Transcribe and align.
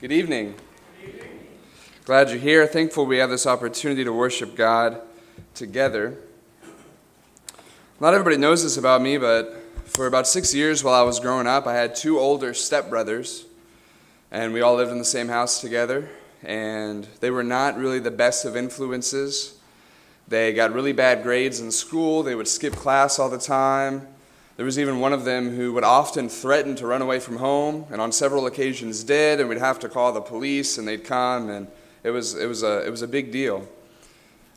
Good 0.00 0.12
evening. 0.12 0.54
Glad 2.04 2.28
you're 2.28 2.38
here. 2.38 2.68
Thankful 2.68 3.04
we 3.04 3.18
have 3.18 3.30
this 3.30 3.48
opportunity 3.48 4.04
to 4.04 4.12
worship 4.12 4.54
God 4.54 5.00
together. 5.56 6.16
Not 7.98 8.14
everybody 8.14 8.36
knows 8.36 8.62
this 8.62 8.76
about 8.76 9.02
me, 9.02 9.18
but 9.18 9.60
for 9.86 10.06
about 10.06 10.28
six 10.28 10.54
years 10.54 10.84
while 10.84 10.94
I 10.94 11.02
was 11.02 11.18
growing 11.18 11.48
up, 11.48 11.66
I 11.66 11.74
had 11.74 11.96
two 11.96 12.20
older 12.20 12.52
stepbrothers, 12.52 13.42
and 14.30 14.52
we 14.52 14.60
all 14.60 14.76
lived 14.76 14.92
in 14.92 14.98
the 14.98 15.04
same 15.04 15.26
house 15.26 15.60
together. 15.60 16.08
And 16.44 17.08
they 17.18 17.32
were 17.32 17.42
not 17.42 17.76
really 17.76 17.98
the 17.98 18.12
best 18.12 18.44
of 18.44 18.56
influences. 18.56 19.58
They 20.28 20.52
got 20.52 20.72
really 20.72 20.92
bad 20.92 21.24
grades 21.24 21.58
in 21.58 21.72
school, 21.72 22.22
they 22.22 22.36
would 22.36 22.46
skip 22.46 22.74
class 22.74 23.18
all 23.18 23.28
the 23.30 23.36
time. 23.36 24.06
There 24.58 24.64
was 24.64 24.76
even 24.76 24.98
one 24.98 25.12
of 25.12 25.24
them 25.24 25.54
who 25.54 25.72
would 25.74 25.84
often 25.84 26.28
threaten 26.28 26.74
to 26.74 26.86
run 26.88 27.00
away 27.00 27.20
from 27.20 27.36
home, 27.36 27.86
and 27.92 28.00
on 28.00 28.10
several 28.10 28.46
occasions 28.46 29.04
did, 29.04 29.38
and 29.38 29.48
we'd 29.48 29.58
have 29.58 29.78
to 29.78 29.88
call 29.88 30.10
the 30.10 30.20
police, 30.20 30.78
and 30.78 30.88
they'd 30.88 31.04
come, 31.04 31.48
and 31.48 31.68
it 32.02 32.10
was, 32.10 32.34
it 32.34 32.46
was, 32.46 32.64
a, 32.64 32.84
it 32.84 32.90
was 32.90 33.00
a 33.00 33.06
big 33.06 33.30
deal. 33.30 33.68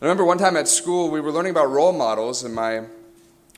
I 0.02 0.06
remember 0.06 0.26
one 0.26 0.40
time 0.40 0.58
at 0.58 0.68
school, 0.68 1.12
we 1.12 1.22
were 1.22 1.32
learning 1.32 1.52
about 1.52 1.70
role 1.70 1.92
models, 1.92 2.44
and 2.44 2.56
my 2.56 2.86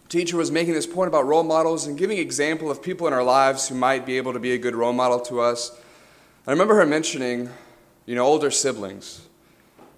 teacher 0.10 0.36
was 0.36 0.52
making 0.52 0.74
this 0.74 0.86
point 0.86 1.08
about 1.08 1.26
role 1.26 1.44
models 1.44 1.88
and 1.88 1.98
giving 1.98 2.18
example 2.18 2.70
of 2.70 2.84
people 2.84 3.08
in 3.08 3.14
our 3.14 3.24
lives 3.24 3.70
who 3.70 3.76
might 3.76 4.06
be 4.06 4.18
able 4.18 4.34
to 4.34 4.40
be 4.40 4.52
a 4.52 4.58
good 4.58 4.76
role 4.76 4.92
model 4.92 5.22
to 5.22 5.40
us. 5.40 5.80
I 6.46 6.52
remember 6.52 6.76
her 6.76 6.86
mentioning, 6.86 7.52
you 8.06 8.16
know, 8.16 8.26
older 8.26 8.52
siblings. 8.52 9.30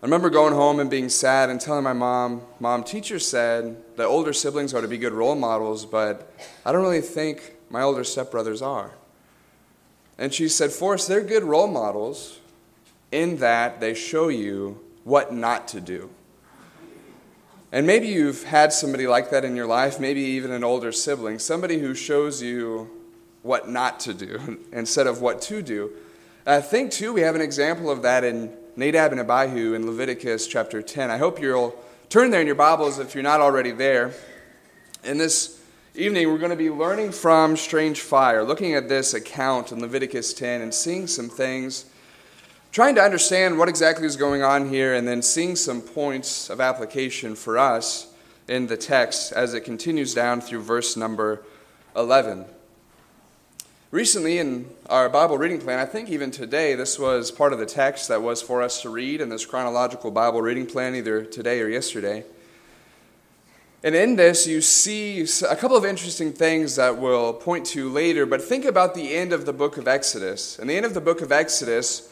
I 0.05 0.07
remember 0.07 0.29
going 0.29 0.53
home 0.53 0.79
and 0.79 0.87
being 0.87 1.09
sad 1.09 1.49
and 1.49 1.59
telling 1.59 1.83
my 1.83 1.91
mom, 1.91 2.43
Mom, 2.59 2.83
teacher 2.83 3.17
said 3.17 3.75
that 3.95 4.05
older 4.05 4.33
siblings 4.33 4.71
are 4.71 4.81
to 4.81 4.87
be 4.87 4.99
good 4.99 5.13
role 5.13 5.33
models, 5.33 5.83
but 5.83 6.31
I 6.63 6.71
don't 6.71 6.83
really 6.83 7.01
think 7.01 7.55
my 7.71 7.81
older 7.81 8.03
stepbrothers 8.03 8.63
are. 8.63 8.91
And 10.19 10.31
she 10.31 10.47
said, 10.47 10.71
Forrest, 10.71 11.07
they're 11.07 11.23
good 11.23 11.41
role 11.41 11.65
models 11.65 12.39
in 13.11 13.37
that 13.37 13.79
they 13.79 13.95
show 13.95 14.27
you 14.27 14.79
what 15.05 15.33
not 15.33 15.67
to 15.69 15.81
do. 15.81 16.11
And 17.71 17.87
maybe 17.87 18.07
you've 18.07 18.43
had 18.43 18.71
somebody 18.71 19.07
like 19.07 19.31
that 19.31 19.43
in 19.43 19.55
your 19.55 19.65
life, 19.65 19.99
maybe 19.99 20.21
even 20.21 20.51
an 20.51 20.63
older 20.63 20.91
sibling, 20.91 21.39
somebody 21.39 21.79
who 21.79 21.95
shows 21.95 22.43
you 22.43 22.91
what 23.41 23.69
not 23.69 23.99
to 24.01 24.13
do 24.13 24.59
instead 24.71 25.07
of 25.07 25.21
what 25.21 25.41
to 25.41 25.63
do. 25.63 25.93
I 26.45 26.61
think, 26.61 26.91
too, 26.91 27.11
we 27.11 27.21
have 27.21 27.33
an 27.33 27.41
example 27.41 27.89
of 27.89 28.03
that 28.03 28.23
in 28.23 28.55
Nadab 28.77 29.13
and 29.13 29.21
Abihu 29.21 29.73
in 29.73 29.85
Leviticus 29.85 30.47
chapter 30.47 30.81
10. 30.81 31.09
I 31.09 31.17
hope 31.17 31.39
you'll 31.41 31.73
turn 32.09 32.29
there 32.29 32.41
in 32.41 32.47
your 32.47 32.57
Bibles 32.57 32.99
if 32.99 33.15
you're 33.15 33.23
not 33.23 33.39
already 33.39 33.71
there. 33.71 34.11
In 35.05 35.17
this 35.17 35.61
evening, 35.93 36.27
we're 36.27 36.37
going 36.37 36.49
to 36.49 36.57
be 36.57 36.69
learning 36.69 37.13
from 37.13 37.55
Strange 37.55 38.01
Fire, 38.01 38.43
looking 38.43 38.73
at 38.73 38.89
this 38.89 39.13
account 39.13 39.71
in 39.71 39.79
Leviticus 39.79 40.33
10 40.33 40.59
and 40.59 40.73
seeing 40.73 41.07
some 41.07 41.29
things, 41.29 41.85
trying 42.73 42.95
to 42.95 43.01
understand 43.01 43.57
what 43.57 43.69
exactly 43.69 44.05
is 44.05 44.17
going 44.17 44.43
on 44.43 44.67
here, 44.67 44.93
and 44.93 45.07
then 45.07 45.21
seeing 45.21 45.55
some 45.55 45.79
points 45.79 46.49
of 46.49 46.59
application 46.59 47.33
for 47.33 47.57
us 47.57 48.07
in 48.49 48.67
the 48.67 48.75
text 48.75 49.31
as 49.31 49.53
it 49.53 49.61
continues 49.61 50.13
down 50.13 50.41
through 50.41 50.61
verse 50.61 50.97
number 50.97 51.43
11. 51.95 52.43
Recently, 53.91 54.39
in 54.39 54.67
our 54.89 55.07
Bible 55.09 55.37
reading 55.37 55.61
plan, 55.61 55.77
I 55.77 55.85
think 55.85 56.09
even 56.09 56.31
today, 56.31 56.73
this 56.73 56.97
was 56.97 57.29
part 57.29 57.53
of 57.53 57.59
the 57.59 57.67
text 57.67 58.07
that 58.07 58.19
was 58.19 58.41
for 58.41 58.63
us 58.63 58.81
to 58.81 58.89
read 58.89 59.21
in 59.21 59.29
this 59.29 59.45
chronological 59.45 60.09
Bible 60.09 60.41
reading 60.41 60.65
plan, 60.65 60.95
either 60.95 61.23
today 61.23 61.61
or 61.61 61.69
yesterday. 61.69 62.23
And 63.83 63.93
in 63.93 64.15
this, 64.15 64.47
you 64.47 64.61
see 64.61 65.23
a 65.47 65.55
couple 65.55 65.77
of 65.77 65.85
interesting 65.85 66.33
things 66.33 66.75
that 66.77 66.97
we'll 66.97 67.31
point 67.31 67.67
to 67.67 67.87
later, 67.87 68.25
but 68.25 68.41
think 68.41 68.65
about 68.65 68.95
the 68.95 69.13
end 69.13 69.31
of 69.31 69.45
the 69.45 69.53
book 69.53 69.77
of 69.77 69.87
Exodus. 69.87 70.57
In 70.57 70.67
the 70.67 70.75
end 70.75 70.87
of 70.87 70.95
the 70.95 71.01
book 71.01 71.21
of 71.21 71.31
Exodus, 71.31 72.11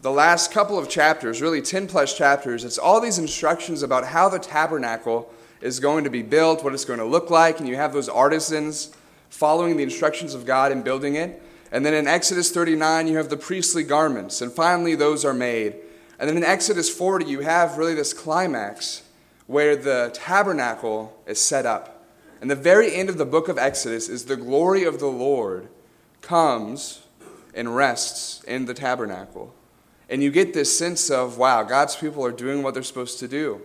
the 0.00 0.10
last 0.10 0.50
couple 0.50 0.78
of 0.78 0.88
chapters, 0.88 1.42
really 1.42 1.60
10 1.60 1.86
plus 1.86 2.16
chapters, 2.16 2.64
it's 2.64 2.78
all 2.78 2.98
these 2.98 3.18
instructions 3.18 3.82
about 3.82 4.06
how 4.06 4.30
the 4.30 4.38
tabernacle 4.38 5.30
is 5.60 5.80
going 5.80 6.04
to 6.04 6.10
be 6.10 6.22
built, 6.22 6.64
what 6.64 6.72
it's 6.72 6.86
going 6.86 6.98
to 6.98 7.04
look 7.04 7.28
like, 7.28 7.58
and 7.58 7.68
you 7.68 7.76
have 7.76 7.92
those 7.92 8.08
artisans 8.08 8.96
following 9.30 9.76
the 9.76 9.82
instructions 9.82 10.34
of 10.34 10.44
God 10.44 10.70
in 10.70 10.82
building 10.82 11.14
it. 11.14 11.40
And 11.72 11.86
then 11.86 11.94
in 11.94 12.06
Exodus 12.06 12.50
39, 12.50 13.08
you 13.08 13.16
have 13.16 13.30
the 13.30 13.36
priestly 13.36 13.84
garments, 13.84 14.42
and 14.42 14.52
finally 14.52 14.94
those 14.94 15.24
are 15.24 15.32
made. 15.32 15.76
And 16.18 16.28
then 16.28 16.36
in 16.36 16.44
Exodus 16.44 16.90
40, 16.90 17.24
you 17.24 17.40
have 17.40 17.78
really 17.78 17.94
this 17.94 18.12
climax 18.12 19.02
where 19.46 19.74
the 19.74 20.10
tabernacle 20.12 21.16
is 21.26 21.40
set 21.40 21.64
up. 21.64 22.04
And 22.40 22.50
the 22.50 22.56
very 22.56 22.94
end 22.94 23.08
of 23.08 23.18
the 23.18 23.24
book 23.24 23.48
of 23.48 23.56
Exodus 23.56 24.08
is 24.08 24.24
the 24.24 24.36
glory 24.36 24.84
of 24.84 24.98
the 24.98 25.06
Lord 25.06 25.68
comes 26.20 27.02
and 27.54 27.74
rests 27.74 28.42
in 28.44 28.66
the 28.66 28.74
tabernacle. 28.74 29.54
And 30.08 30.22
you 30.22 30.30
get 30.30 30.54
this 30.54 30.76
sense 30.76 31.10
of, 31.10 31.38
wow, 31.38 31.62
God's 31.62 31.96
people 31.96 32.24
are 32.24 32.32
doing 32.32 32.62
what 32.62 32.74
they're 32.74 32.82
supposed 32.82 33.18
to 33.20 33.28
do. 33.28 33.62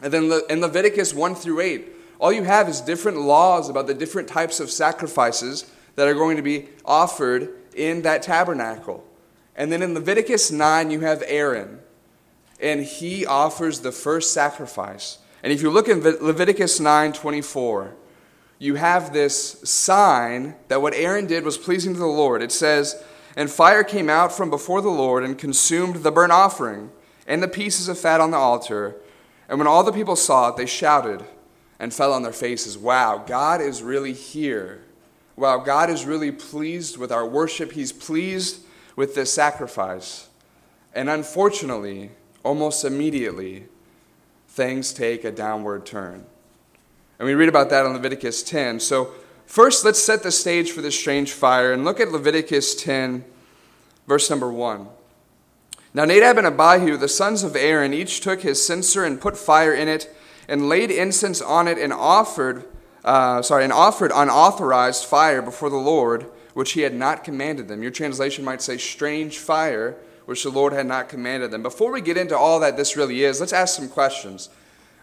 And 0.00 0.12
then 0.12 0.40
in 0.50 0.60
Leviticus 0.60 1.14
1 1.14 1.34
through 1.34 1.60
8, 1.60 1.93
all 2.18 2.32
you 2.32 2.44
have 2.44 2.68
is 2.68 2.80
different 2.80 3.20
laws 3.20 3.68
about 3.68 3.86
the 3.86 3.94
different 3.94 4.28
types 4.28 4.60
of 4.60 4.70
sacrifices 4.70 5.70
that 5.96 6.08
are 6.08 6.14
going 6.14 6.36
to 6.36 6.42
be 6.42 6.68
offered 6.84 7.50
in 7.74 8.02
that 8.02 8.22
tabernacle. 8.22 9.04
And 9.56 9.70
then 9.70 9.82
in 9.82 9.94
Leviticus 9.94 10.50
9, 10.50 10.90
you 10.90 11.00
have 11.00 11.22
Aaron, 11.26 11.80
and 12.60 12.82
he 12.82 13.24
offers 13.24 13.80
the 13.80 13.92
first 13.92 14.32
sacrifice. 14.32 15.18
And 15.42 15.52
if 15.52 15.62
you 15.62 15.70
look 15.70 15.88
in 15.88 16.02
Leviticus 16.02 16.80
9 16.80 17.12
24, 17.12 17.94
you 18.58 18.76
have 18.76 19.12
this 19.12 19.60
sign 19.68 20.54
that 20.68 20.80
what 20.80 20.94
Aaron 20.94 21.26
did 21.26 21.44
was 21.44 21.58
pleasing 21.58 21.92
to 21.92 21.98
the 21.98 22.06
Lord. 22.06 22.42
It 22.42 22.52
says, 22.52 23.02
And 23.36 23.50
fire 23.50 23.84
came 23.84 24.08
out 24.08 24.32
from 24.32 24.48
before 24.48 24.80
the 24.80 24.88
Lord 24.88 25.22
and 25.24 25.36
consumed 25.36 25.96
the 25.96 26.10
burnt 26.10 26.32
offering 26.32 26.90
and 27.26 27.42
the 27.42 27.48
pieces 27.48 27.88
of 27.88 27.98
fat 27.98 28.20
on 28.20 28.30
the 28.30 28.36
altar. 28.36 28.96
And 29.48 29.58
when 29.58 29.66
all 29.66 29.84
the 29.84 29.92
people 29.92 30.16
saw 30.16 30.48
it, 30.48 30.56
they 30.56 30.66
shouted 30.66 31.24
and 31.78 31.92
fell 31.92 32.12
on 32.12 32.22
their 32.22 32.32
faces. 32.32 32.78
Wow, 32.78 33.24
God 33.26 33.60
is 33.60 33.82
really 33.82 34.12
here. 34.12 34.82
Wow, 35.36 35.58
God 35.58 35.90
is 35.90 36.04
really 36.04 36.30
pleased 36.30 36.96
with 36.96 37.10
our 37.10 37.26
worship. 37.26 37.72
He's 37.72 37.92
pleased 37.92 38.64
with 38.96 39.14
this 39.14 39.32
sacrifice. 39.32 40.28
And 40.94 41.10
unfortunately, 41.10 42.10
almost 42.44 42.84
immediately, 42.84 43.64
things 44.48 44.92
take 44.92 45.24
a 45.24 45.32
downward 45.32 45.84
turn. 45.84 46.24
And 47.18 47.26
we 47.26 47.34
read 47.34 47.48
about 47.48 47.70
that 47.70 47.84
in 47.84 47.92
Leviticus 47.92 48.42
10. 48.44 48.78
So, 48.80 49.12
first, 49.46 49.84
let's 49.84 50.02
set 50.02 50.22
the 50.22 50.30
stage 50.30 50.70
for 50.70 50.80
this 50.80 50.98
strange 50.98 51.32
fire 51.32 51.72
and 51.72 51.84
look 51.84 51.98
at 51.98 52.12
Leviticus 52.12 52.74
10, 52.76 53.24
verse 54.06 54.30
number 54.30 54.52
1. 54.52 54.86
Now, 55.92 56.04
Nadab 56.04 56.38
and 56.38 56.46
Abihu, 56.46 56.96
the 56.96 57.08
sons 57.08 57.42
of 57.42 57.54
Aaron, 57.54 57.92
each 57.92 58.20
took 58.20 58.42
his 58.42 58.64
censer 58.64 59.04
and 59.04 59.20
put 59.20 59.36
fire 59.36 59.72
in 59.72 59.88
it 59.88 60.14
and 60.48 60.68
laid 60.68 60.90
incense 60.90 61.40
on 61.40 61.68
it 61.68 61.78
and 61.78 61.92
offered, 61.92 62.64
uh, 63.04 63.42
sorry, 63.42 63.64
and 63.64 63.72
offered 63.72 64.12
unauthorized 64.14 65.04
fire 65.04 65.42
before 65.42 65.70
the 65.70 65.76
Lord, 65.76 66.26
which 66.54 66.72
he 66.72 66.82
had 66.82 66.94
not 66.94 67.24
commanded 67.24 67.68
them. 67.68 67.82
Your 67.82 67.90
translation 67.90 68.44
might 68.44 68.62
say 68.62 68.76
strange 68.76 69.38
fire, 69.38 69.96
which 70.26 70.42
the 70.42 70.50
Lord 70.50 70.72
had 70.72 70.86
not 70.86 71.08
commanded 71.08 71.50
them. 71.50 71.62
Before 71.62 71.92
we 71.92 72.00
get 72.00 72.16
into 72.16 72.36
all 72.36 72.60
that 72.60 72.76
this 72.76 72.96
really 72.96 73.24
is, 73.24 73.40
let's 73.40 73.52
ask 73.52 73.76
some 73.76 73.88
questions. 73.88 74.48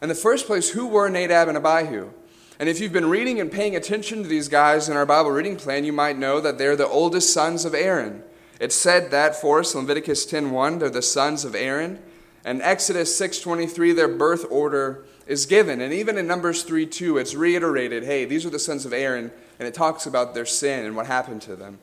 In 0.02 0.10
the 0.10 0.16
first 0.16 0.48
place, 0.48 0.70
who 0.70 0.88
were 0.88 1.10
Nadab 1.10 1.48
and 1.48 1.58
Abihu? 1.58 2.12
And 2.60 2.70
if 2.70 2.80
you've 2.80 2.94
been 2.94 3.10
reading 3.10 3.40
and 3.40 3.52
paying 3.52 3.76
attention 3.76 4.22
to 4.22 4.30
these 4.30 4.48
guys 4.48 4.88
in 4.88 4.96
our 4.96 5.06
Bible 5.06 5.32
reading 5.32 5.56
plan, 5.56 5.84
you 5.84 5.94
might 5.94 6.18
know 6.18 6.40
that 6.40 6.58
they're 6.58 6.76
the 6.76 6.88
oldest 6.88 7.34
sons 7.34 7.66
of 7.66 7.74
Aaron. 7.74 8.24
It 8.60 8.72
said 8.72 9.10
that 9.10 9.36
for 9.36 9.60
us 9.60 9.74
Leviticus 9.74 10.26
10:1, 10.28 10.78
they're 10.78 10.90
the 10.92 11.02
sons 11.02 11.44
of 11.44 11.56
Aaron. 11.56 12.00
And 12.46 12.62
Exodus 12.62 13.16
6:23, 13.16 13.92
their 13.94 14.08
birth 14.08 14.46
order 14.50 15.04
is 15.28 15.46
given. 15.46 15.82
And 15.82 15.94
even 15.94 16.18
in 16.18 16.28
Numbers 16.28 16.64
3 16.64 16.86
2, 16.86 17.18
it's 17.18 17.36
reiterated 17.36 18.04
hey, 18.04 18.26
these 18.26 18.46
are 18.46 18.50
the 18.50 18.60
sons 18.60 18.86
of 18.86 18.94
Aaron, 18.94 19.32
and 19.60 19.68
it 19.68 19.74
talks 19.74 20.06
about 20.06 20.34
their 20.34 20.46
sin 20.46 20.86
and 20.86 20.96
what 20.96 21.08
happened 21.08 21.42
to 21.44 21.56
them. 21.56 21.80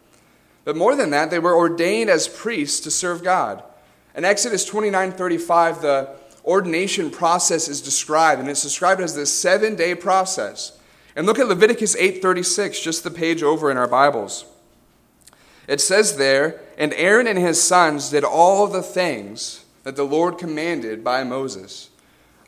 But 0.65 0.77
more 0.77 0.95
than 0.95 1.11
that, 1.11 1.31
they 1.31 1.39
were 1.39 1.57
ordained 1.57 2.11
as 2.11 2.29
priests 2.29 2.81
to 2.81 2.91
serve 2.91 3.25
God. 3.25 3.63
In 4.15 4.25
Exodus 4.25 4.65
29 4.65 5.13
35, 5.13 5.83
the 5.83 6.11
ordination 6.45 7.11
process 7.11 7.69
is 7.69 7.81
described, 7.81 8.41
and 8.41 8.51
it's 8.51 8.63
described 8.63 9.01
as 9.01 9.15
this 9.15 9.33
seven 9.33 9.77
day 9.77 9.95
process. 9.95 10.79
And 11.15 11.27
look 11.27 11.39
at 11.39 11.49
Leviticus 11.49 11.97
8 11.97 12.23
36, 12.23 12.81
just 12.81 13.05
the 13.05 13.11
page 13.11 13.43
over 13.43 13.71
in 13.71 13.77
our 13.77 13.89
Bibles. 13.89 14.45
It 15.67 15.81
says 15.81 16.17
there, 16.17 16.61
and 16.79 16.95
Aaron 16.95 17.27
and 17.27 17.39
his 17.39 17.63
sons 17.63 18.11
did 18.11 18.25
all 18.25 18.67
the 18.67 18.83
things 18.83 19.65
that 19.83 19.97
the 19.97 20.05
Lord 20.05 20.39
commanded 20.39 21.05
by 21.05 21.25
Moses. 21.25 21.88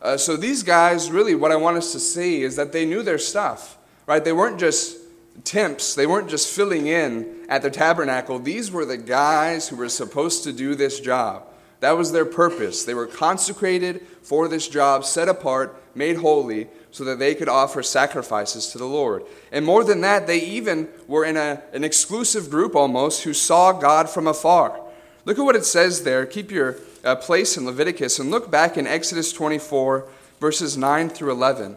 Uh, 0.02 0.17
so 0.17 0.37
these 0.37 0.62
guys, 0.62 1.11
really, 1.11 1.35
what 1.35 1.52
I 1.52 1.56
want 1.56 1.76
us 1.76 1.93
to 1.93 2.00
see 2.00 2.43
is 2.43 2.56
that 2.56 2.73
they 2.73 2.87
knew 2.87 3.02
their 3.02 3.19
stuff, 3.19 3.76
right? 4.06 4.25
They 4.25 4.32
weren't 4.32 4.58
just 4.58 4.97
temps, 5.44 5.94
they 5.94 6.06
weren't 6.06 6.29
just 6.29 6.55
filling 6.55 6.87
in 6.87 7.47
at 7.49 7.62
the 7.62 7.70
tabernacle. 7.70 8.38
These 8.38 8.70
were 8.70 8.85
the 8.85 8.97
guys 8.97 9.69
who 9.69 9.76
were 9.76 9.88
supposed 9.88 10.44
to 10.44 10.52
do 10.52 10.75
this 10.75 11.00
job. 11.00 11.44
That 11.81 11.97
was 11.97 12.12
their 12.12 12.26
purpose. 12.26 12.85
They 12.85 12.94
were 12.94 13.06
consecrated 13.06 14.06
for 14.23 14.49
this 14.49 14.69
job, 14.69 15.05
set 15.05 15.29
apart, 15.29 15.82
made 15.94 16.17
holy, 16.17 16.69
so 16.91 17.05
that 17.05 17.19
they 17.19 17.35
could 17.35 17.49
offer 17.49 17.82
sacrifices 17.82 18.69
to 18.69 18.79
the 18.79 18.87
Lord. 18.87 19.25
And 19.50 19.64
more 19.64 19.85
than 19.85 20.02
that, 20.02 20.26
they 20.26 20.41
even 20.41 20.88
were 21.06 21.25
in 21.25 21.37
a, 21.37 21.62
an 21.73 21.85
exclusive 21.85 22.50
group 22.50 22.75
almost 22.75 23.23
who 23.23 23.32
saw 23.32 23.73
God 23.73 24.11
from 24.11 24.26
afar. 24.26 24.79
Look 25.25 25.38
at 25.38 25.44
what 25.44 25.56
it 25.56 25.64
says 25.64 26.05
there. 26.05 26.26
Keep 26.26 26.50
your 26.50 26.73
uh, 27.05 27.17
place 27.17 27.56
in 27.56 27.64
Leviticus 27.64 28.19
and 28.19 28.31
look 28.31 28.50
back 28.50 28.76
in 28.76 28.87
Exodus 28.87 29.32
24, 29.32 30.06
verses 30.41 30.76
9 30.76 31.08
through 31.08 31.32
11. 31.32 31.76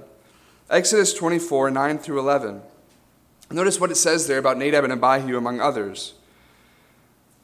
Exodus 0.69 1.13
24, 1.13 1.71
9 1.71 1.97
through 1.97 2.19
11. 2.19 2.61
Notice 3.51 3.79
what 3.79 3.91
it 3.91 3.95
says 3.95 4.27
there 4.27 4.39
about 4.39 4.57
Nadab 4.57 4.83
and 4.83 4.93
Abihu, 4.93 5.37
among 5.37 5.59
others. 5.59 6.13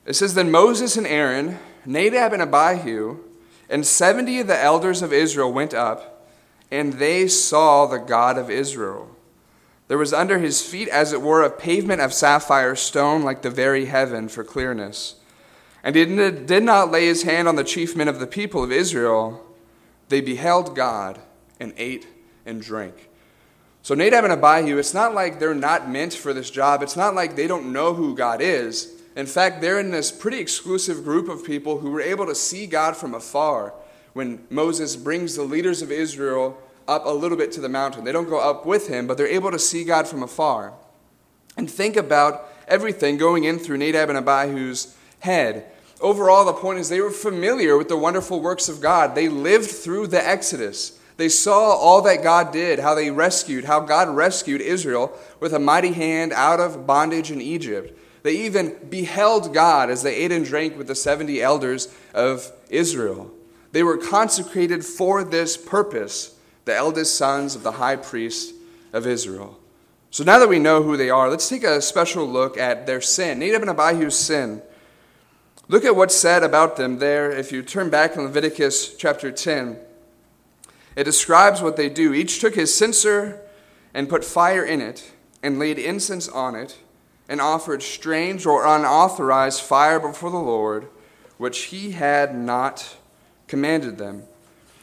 It 0.06 0.14
says, 0.14 0.34
Then 0.34 0.50
Moses 0.50 0.98
and 0.98 1.06
Aaron, 1.06 1.60
Nadab 1.86 2.34
and 2.34 2.42
Abihu, 2.42 3.20
and 3.70 3.86
70 3.86 4.40
of 4.40 4.48
the 4.48 4.60
elders 4.60 5.02
of 5.02 5.14
Israel 5.14 5.54
went 5.54 5.74
up, 5.74 6.28
and 6.72 6.94
they 6.94 7.28
saw 7.28 7.86
the 7.86 7.98
God 8.00 8.38
of 8.38 8.50
Israel. 8.50 9.16
There 9.88 9.98
was 9.98 10.14
under 10.14 10.40
his 10.40 10.66
feet, 10.66 10.88
as 10.88 11.14
it 11.14 11.22
were, 11.22 11.44
a 11.44 11.50
pavement 11.50 12.02
of 12.02 12.14
sapphire 12.14 12.76
stone, 12.76 13.24
like 13.24 13.42
the 13.42 13.50
very 13.50 13.86
heaven, 13.86 14.30
for 14.30 14.44
clearness. 14.44 15.16
And 15.84 15.96
he 15.96 16.06
did 16.06 16.64
not 16.64 16.92
lay 16.92 17.06
his 17.06 17.24
hand 17.24 17.48
on 17.48 17.56
the 17.56 17.64
chief 17.64 17.96
men 17.96 18.08
of 18.08 18.20
the 18.20 18.28
people 18.28 18.64
of 18.64 18.72
Israel. 18.72 19.46
They 20.10 20.22
beheld 20.22 20.76
God 20.76 21.20
and 21.60 21.74
ate 21.78 22.08
and 22.46 22.62
drank. 22.62 23.10
So 23.82 23.96
Nadab 23.96 24.26
and 24.26 24.34
Abihu, 24.34 24.78
it's 24.78 24.94
not 24.94 25.14
like 25.14 25.40
they're 25.40 25.56
not 25.56 25.90
meant 25.90 26.14
for 26.14 26.34
this 26.34 26.50
job. 26.52 26.84
It's 26.84 26.98
not 26.98 27.16
like 27.16 27.36
they 27.36 27.48
don't 27.48 27.72
know 27.72 27.94
who 27.94 28.16
God 28.16 28.42
is. 28.42 28.94
In 29.16 29.26
fact, 29.26 29.62
they're 29.62 29.80
in 29.80 29.92
this 29.92 30.12
pretty 30.12 30.40
exclusive 30.40 31.04
group 31.04 31.30
of 31.30 31.46
people 31.46 31.80
who 31.80 31.92
were 31.92 32.02
able 32.02 32.26
to 32.26 32.36
see 32.36 32.68
God 32.68 32.96
from 32.98 33.14
afar 33.14 33.74
when 34.14 34.46
Moses 34.50 34.96
brings 34.96 35.36
the 35.36 35.44
leaders 35.44 35.82
of 35.82 35.92
Israel 35.92 36.58
up 36.88 37.06
a 37.06 37.10
little 37.10 37.38
bit 37.38 37.52
to 37.54 37.62
the 37.62 37.70
mountain. 37.70 38.04
They 38.04 38.12
don't 38.12 38.30
go 38.30 38.40
up 38.40 38.66
with 38.66 38.88
him, 38.88 39.08
but 39.08 39.18
they're 39.18 39.28
able 39.28 39.52
to 39.52 39.60
see 39.60 39.84
God 39.84 40.08
from 40.08 40.24
afar. 40.24 40.74
And 41.56 41.70
think 41.70 41.96
about 41.96 42.50
everything 42.68 43.18
going 43.18 43.44
in 43.44 43.60
through 43.60 43.78
Nadab 43.78 44.10
and 44.10 44.18
Abihu's 44.18 44.96
head. 45.20 45.66
Overall, 46.02 46.46
the 46.46 46.54
point 46.54 46.80
is 46.80 46.90
they 46.90 47.02
were 47.02 47.12
familiar 47.12 47.78
with 47.78 47.90
the 47.90 47.98
wonderful 47.98 48.40
works 48.40 48.70
of 48.70 48.82
God. 48.82 49.16
They 49.16 49.28
lived 49.28 49.70
through 49.70 50.08
the 50.08 50.26
Exodus. 50.26 50.98
They 51.18 51.28
saw 51.28 51.76
all 51.76 52.02
that 52.04 52.24
God 52.24 52.54
did, 52.54 52.80
how 52.80 52.96
they 52.96 53.12
rescued, 53.12 53.66
how 53.66 53.82
God 53.82 54.08
rescued 54.08 54.62
Israel 54.62 55.12
with 55.42 55.54
a 55.54 55.60
mighty 55.60 55.92
hand 55.92 56.32
out 56.32 56.62
of 56.62 56.88
bondage 56.88 57.30
in 57.30 57.42
Egypt. 57.42 57.98
They 58.24 58.46
even 58.46 58.78
beheld 58.90 59.54
God 59.54 59.90
as 59.90 60.04
they 60.04 60.16
ate 60.16 60.32
and 60.32 60.46
drank 60.46 60.78
with 60.78 60.88
the 60.88 60.96
70 60.96 61.42
elders 61.42 61.94
of 62.14 62.50
Israel. 62.70 63.32
They 63.72 63.84
were 63.84 63.98
consecrated 63.98 64.86
for 64.86 65.24
this 65.24 65.58
purpose, 65.58 66.36
the 66.64 66.76
eldest 66.76 67.18
sons 67.18 67.56
of 67.56 67.64
the 67.64 67.74
high 67.74 67.98
priest 67.98 68.54
of 68.94 69.06
Israel. 69.06 69.60
So 70.12 70.24
now 70.24 70.40
that 70.40 70.50
we 70.50 70.60
know 70.60 70.82
who 70.82 70.98
they 70.98 71.10
are, 71.10 71.30
let's 71.30 71.50
take 71.50 71.64
a 71.64 71.82
special 71.82 72.26
look 72.26 72.58
at 72.58 72.88
their 72.88 73.02
sin. 73.02 73.40
Nadab 73.40 73.62
and 73.62 73.72
Abihu's 73.72 74.18
sin. 74.18 74.62
Look 75.70 75.86
at 75.86 75.96
what's 75.96 76.16
said 76.16 76.44
about 76.44 76.78
them 76.78 76.98
there. 76.98 77.32
If 77.32 77.52
you 77.52 77.62
turn 77.62 77.92
back 77.92 78.16
in 78.16 78.24
Leviticus 78.24 78.96
chapter 78.96 79.32
10, 79.32 79.78
it 80.96 81.04
describes 81.04 81.62
what 81.62 81.78
they 81.78 81.90
do. 81.90 82.12
Each 82.12 82.40
took 82.42 82.56
his 82.56 82.76
censer 82.76 83.40
and 83.94 84.10
put 84.10 84.26
fire 84.26 84.66
in 84.66 84.82
it, 84.82 85.12
and 85.44 85.60
laid 85.60 85.78
incense 85.78 86.28
on 86.28 86.56
it, 86.56 86.80
and 87.28 87.40
offered 87.40 87.84
strange 87.84 88.48
or 88.48 88.66
unauthorized 88.66 89.62
fire 89.62 90.00
before 90.00 90.32
the 90.32 90.38
Lord, 90.38 90.88
which 91.38 91.66
he 91.66 91.92
had 91.92 92.36
not 92.36 92.98
commanded 93.48 94.00
them. 94.00 94.24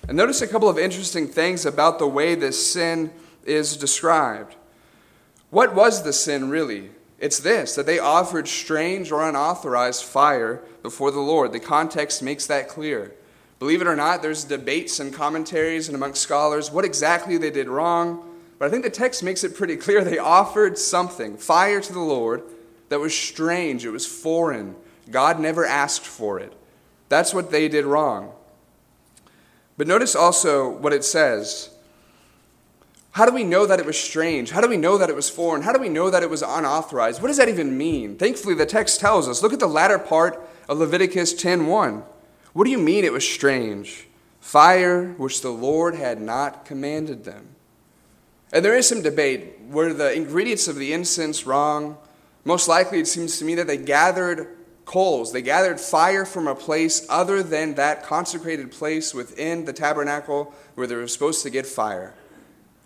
And 0.07 0.17
notice 0.17 0.41
a 0.41 0.47
couple 0.47 0.69
of 0.69 0.79
interesting 0.79 1.27
things 1.27 1.67
about 1.67 1.99
the 1.99 2.07
way 2.07 2.37
this 2.37 2.65
sin 2.65 3.11
is 3.45 3.77
described. 3.77 4.55
What 5.51 5.75
was 5.75 6.05
the 6.05 6.13
sin 6.13 6.49
really? 6.49 6.91
It's 7.19 7.39
this 7.39 7.75
that 7.75 7.87
they 7.87 7.99
offered 7.99 8.49
strange 8.49 9.11
or 9.11 9.27
unauthorized 9.27 10.05
fire 10.05 10.63
before 10.83 11.11
the 11.11 11.21
Lord. 11.21 11.53
The 11.53 11.61
context 11.61 12.23
makes 12.23 12.47
that 12.47 12.69
clear. 12.69 13.15
Believe 13.59 13.81
it 13.81 13.87
or 13.87 13.97
not, 13.97 14.21
there's 14.21 14.45
debates 14.45 15.01
and 15.01 15.15
commentaries 15.15 15.89
and 15.89 15.97
amongst 15.97 16.21
scholars 16.21 16.71
what 16.71 16.85
exactly 16.85 17.39
they 17.39 17.51
did 17.51 17.69
wrong. 17.69 18.23
But 18.59 18.67
I 18.67 18.71
think 18.71 18.85
the 18.85 18.91
text 18.91 19.23
makes 19.23 19.45
it 19.45 19.57
pretty 19.57 19.77
clear 19.77 20.05
they 20.05 20.19
offered 20.19 20.79
something, 20.79 21.37
fire 21.37 21.81
to 21.81 21.93
the 21.93 22.01
Lord, 22.01 22.43
that 22.89 23.01
was 23.01 23.17
strange, 23.17 23.85
it 23.85 23.91
was 23.91 24.07
foreign. 24.07 24.77
God 25.11 25.41
never 25.41 25.65
asked 25.65 26.07
for 26.07 26.39
it. 26.39 26.53
That's 27.09 27.33
what 27.33 27.51
they 27.51 27.69
did 27.69 27.85
wrong. 27.85 28.33
But 29.77 29.87
notice 29.87 30.15
also 30.15 30.69
what 30.69 30.93
it 30.93 31.05
says. 31.05 31.71
How 33.17 33.25
do 33.25 33.33
we 33.33 33.45
know 33.45 33.65
that 33.65 33.81
it 33.81 33.87
was 33.87 33.99
strange? 33.99 34.51
How 34.51 34.61
do 34.61 34.69
we 34.69 34.77
know 34.77 34.99
that 34.99 35.09
it 35.09 35.17
was 35.17 35.31
foreign? 35.31 35.63
How 35.63 35.73
do 35.73 35.81
we 35.81 35.89
know 35.89 36.11
that 36.11 36.23
it 36.23 36.29
was 36.29 36.43
unauthorized? 36.43 37.23
What 37.23 37.29
does 37.29 37.39
that 37.39 37.49
even 37.49 37.79
mean? 37.79 38.19
Thankfully, 38.19 38.55
the 38.55 38.67
text 38.67 39.01
tells 39.01 39.27
us. 39.27 39.43
Look 39.43 39.55
at 39.55 39.59
the 39.59 39.67
latter 39.67 39.99
part 39.99 40.47
of 40.69 40.77
Leviticus 40.77 41.33
10:1. 41.33 42.03
What 42.53 42.65
do 42.65 42.71
you 42.71 42.77
mean 42.77 43.07
it 43.07 43.15
was 43.15 43.27
strange? 43.27 44.07
Fire 44.39 45.15
which 45.17 45.41
the 45.41 45.49
Lord 45.49 45.95
had 45.95 46.21
not 46.21 46.67
commanded 46.67 47.25
them. 47.25 47.47
And 48.53 48.63
there 48.63 48.77
is 48.77 48.87
some 48.87 49.01
debate. 49.01 49.61
Were 49.71 49.95
the 49.95 50.13
ingredients 50.13 50.69
of 50.69 50.77
the 50.77 50.93
incense 50.93 51.47
wrong? 51.47 51.97
Most 52.45 52.69
likely, 52.69 53.01
it 53.01 53.09
seems 53.09 53.39
to 53.39 53.47
me 53.47 53.55
that 53.55 53.67
they 53.67 53.79
gathered 53.79 54.47
coals. 54.85 55.33
They 55.33 55.41
gathered 55.41 55.81
fire 55.81 56.27
from 56.27 56.47
a 56.47 56.55
place 56.55 57.07
other 57.09 57.43
than 57.43 57.77
that 57.77 58.03
consecrated 58.03 58.73
place 58.73 59.15
within 59.15 59.65
the 59.65 59.73
tabernacle 59.73 60.53
where 60.75 60.87
they 60.87 60.97
were 60.97 61.09
supposed 61.09 61.43
to 61.45 61.49
get 61.49 61.65
fire. 61.65 62.13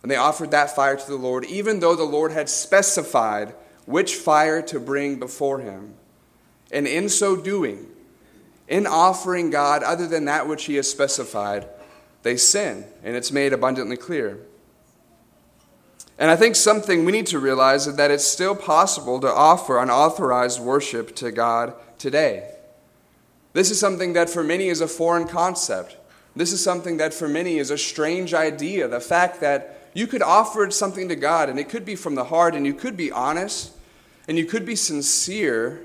And 0.02 0.10
they 0.10 0.16
offered 0.16 0.50
that 0.52 0.74
fire 0.74 0.96
to 0.96 1.06
the 1.06 1.16
Lord, 1.16 1.44
even 1.44 1.80
though 1.80 1.94
the 1.94 2.04
Lord 2.04 2.32
had 2.32 2.48
specified 2.48 3.54
which 3.86 4.14
fire 4.14 4.62
to 4.62 4.80
bring 4.80 5.18
before 5.18 5.60
him. 5.60 5.94
And 6.70 6.86
in 6.86 7.08
so 7.08 7.36
doing, 7.36 7.86
in 8.68 8.86
offering 8.86 9.50
God 9.50 9.82
other 9.82 10.06
than 10.06 10.26
that 10.26 10.46
which 10.46 10.64
He 10.64 10.76
has 10.76 10.88
specified, 10.88 11.68
they 12.22 12.36
sin, 12.36 12.84
and 13.02 13.16
it's 13.16 13.32
made 13.32 13.52
abundantly 13.52 13.96
clear. 13.96 14.38
And 16.18 16.30
I 16.30 16.36
think 16.36 16.54
something 16.54 17.04
we 17.04 17.12
need 17.12 17.26
to 17.28 17.38
realize 17.38 17.86
is 17.86 17.96
that 17.96 18.10
it's 18.10 18.24
still 18.24 18.54
possible 18.54 19.20
to 19.20 19.28
offer 19.28 19.78
unauthorized 19.78 20.60
worship 20.60 21.16
to 21.16 21.32
God 21.32 21.74
today. 21.98 22.54
This 23.54 23.70
is 23.70 23.80
something 23.80 24.12
that 24.12 24.30
for 24.30 24.44
many 24.44 24.68
is 24.68 24.80
a 24.80 24.86
foreign 24.86 25.26
concept. 25.26 25.96
This 26.36 26.52
is 26.52 26.62
something 26.62 26.98
that 26.98 27.12
for 27.12 27.26
many 27.26 27.58
is 27.58 27.70
a 27.70 27.78
strange 27.78 28.34
idea. 28.34 28.86
The 28.86 29.00
fact 29.00 29.40
that 29.40 29.79
you 29.94 30.06
could 30.06 30.22
offer 30.22 30.70
something 30.70 31.08
to 31.08 31.16
God, 31.16 31.48
and 31.48 31.58
it 31.58 31.68
could 31.68 31.84
be 31.84 31.96
from 31.96 32.14
the 32.14 32.24
heart, 32.24 32.54
and 32.54 32.66
you 32.66 32.74
could 32.74 32.96
be 32.96 33.10
honest, 33.10 33.72
and 34.28 34.38
you 34.38 34.44
could 34.44 34.64
be 34.64 34.76
sincere, 34.76 35.82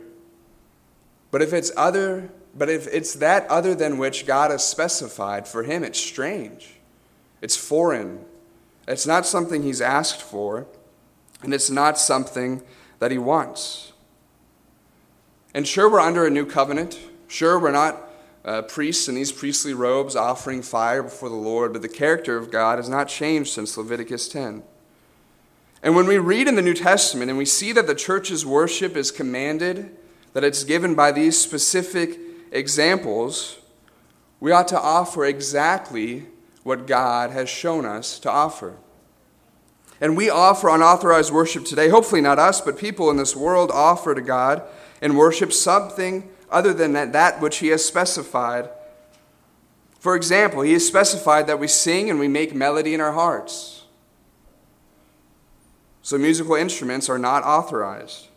but 1.32 1.42
if 1.42 1.54
it's 1.54 1.72
other 1.76 2.30
but 2.58 2.70
if 2.70 2.88
it's 2.88 3.16
that 3.16 3.46
other 3.48 3.76
than 3.76 3.98
which 3.98 4.26
God 4.26 4.50
has 4.50 4.66
specified, 4.66 5.48
for 5.48 5.64
him 5.64 5.84
it's 5.84 6.00
strange. 6.00 6.76
It's 7.42 7.58
foreign. 7.58 8.24
It's 8.88 9.06
not 9.06 9.26
something 9.26 9.62
he's 9.62 9.82
asked 9.82 10.22
for, 10.22 10.66
and 11.44 11.54
it's 11.54 11.70
not 11.70 11.98
something 11.98 12.64
that 13.00 13.12
he 13.12 13.18
wants. 13.18 13.92
And 15.54 15.68
sure, 15.68 15.92
we're 15.92 16.00
under 16.00 16.26
a 16.26 16.30
new 16.30 16.46
covenant. 16.46 16.98
Sure, 17.28 17.60
we're 17.60 17.72
not 17.72 18.05
uh, 18.46 18.62
priests 18.62 19.08
in 19.08 19.16
these 19.16 19.32
priestly 19.32 19.74
robes 19.74 20.16
offering 20.16 20.62
fire 20.62 21.02
before 21.02 21.30
the 21.30 21.36
Lord, 21.36 21.74
but 21.74 21.82
the 21.82 21.90
character 21.90 22.38
of 22.38 22.52
God 22.52 22.78
has 22.78 22.88
not 22.88 23.08
changed 23.08 23.52
since 23.52 23.76
Leviticus 23.76 24.30
10. 24.30 24.62
And 25.82 25.96
when 25.96 26.06
we 26.06 26.20
read 26.20 26.48
in 26.48 26.56
the 26.56 26.62
New 26.62 26.76
Testament 26.76 27.30
and 27.30 27.38
we 27.38 27.46
see 27.46 27.72
that 27.72 27.88
the 27.88 27.96
church's 27.96 28.46
worship 28.46 28.96
is 28.96 29.10
commanded, 29.12 29.96
that 30.34 30.44
it's 30.44 30.64
given 30.64 30.94
by 30.94 31.12
these 31.12 31.38
specific 31.38 32.20
examples, 32.52 33.58
we 34.40 34.52
ought 34.52 34.68
to 34.68 34.80
offer 34.80 35.26
exactly 35.26 36.28
what 36.64 36.88
God 36.88 37.32
has 37.32 37.50
shown 37.50 37.86
us 37.86 38.20
to 38.20 38.30
offer. 38.30 38.78
And 40.00 40.16
we 40.16 40.30
offer 40.30 40.70
unauthorized 40.70 41.32
worship 41.32 41.66
today. 41.66 41.90
Hopefully, 41.90 42.22
not 42.22 42.38
us, 42.38 42.62
but 42.62 42.78
people 42.78 43.10
in 43.10 43.18
this 43.18 43.36
world 43.36 43.72
offer 43.72 44.14
to 44.14 44.22
God 44.22 44.62
and 45.02 45.18
worship 45.18 45.54
something 45.54 46.30
other 46.56 46.74
than 46.74 46.94
that, 46.94 47.14
that 47.14 47.40
which 47.40 47.58
He 47.58 47.68
has 47.68 47.86
specified. 47.86 48.70
For 50.00 50.16
example, 50.16 50.62
He 50.62 50.74
has 50.74 50.88
specified 50.88 51.46
that 51.46 51.60
we 51.60 51.68
sing 51.68 52.10
and 52.10 52.20
we 52.20 52.28
make 52.28 52.56
melody 52.56 52.96
in 52.96 53.02
our 53.02 53.12
hearts. 53.12 53.84
So, 56.02 56.18
musical 56.18 56.56
instruments 56.56 57.10
are 57.10 57.20
not 57.20 57.44
authorized. 57.44 58.30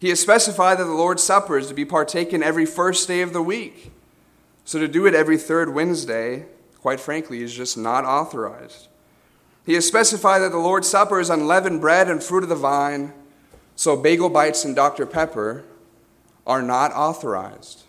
He 0.00 0.08
has 0.08 0.18
specified 0.18 0.78
that 0.78 0.84
the 0.84 0.92
Lord's 0.92 1.22
Supper 1.22 1.58
is 1.58 1.68
to 1.68 1.74
be 1.74 1.84
partaken 1.84 2.42
every 2.42 2.64
first 2.64 3.06
day 3.06 3.20
of 3.20 3.34
the 3.34 3.42
week. 3.42 3.92
So 4.64 4.78
to 4.78 4.88
do 4.88 5.06
it 5.06 5.14
every 5.14 5.36
third 5.36 5.74
Wednesday, 5.74 6.46
quite 6.80 7.00
frankly, 7.00 7.42
is 7.42 7.52
just 7.52 7.76
not 7.76 8.04
authorized. 8.04 8.88
He 9.66 9.74
has 9.74 9.86
specified 9.86 10.38
that 10.38 10.52
the 10.52 10.58
Lord's 10.58 10.88
Supper 10.88 11.20
is 11.20 11.28
unleavened 11.28 11.80
bread 11.80 12.08
and 12.08 12.22
fruit 12.22 12.44
of 12.44 12.48
the 12.48 12.54
vine, 12.54 13.12
so 13.76 13.96
bagel 13.96 14.30
bites 14.30 14.64
and 14.64 14.74
Dr. 14.74 15.04
Pepper 15.06 15.64
are 16.50 16.62
not 16.62 16.90
authorized. 16.90 17.84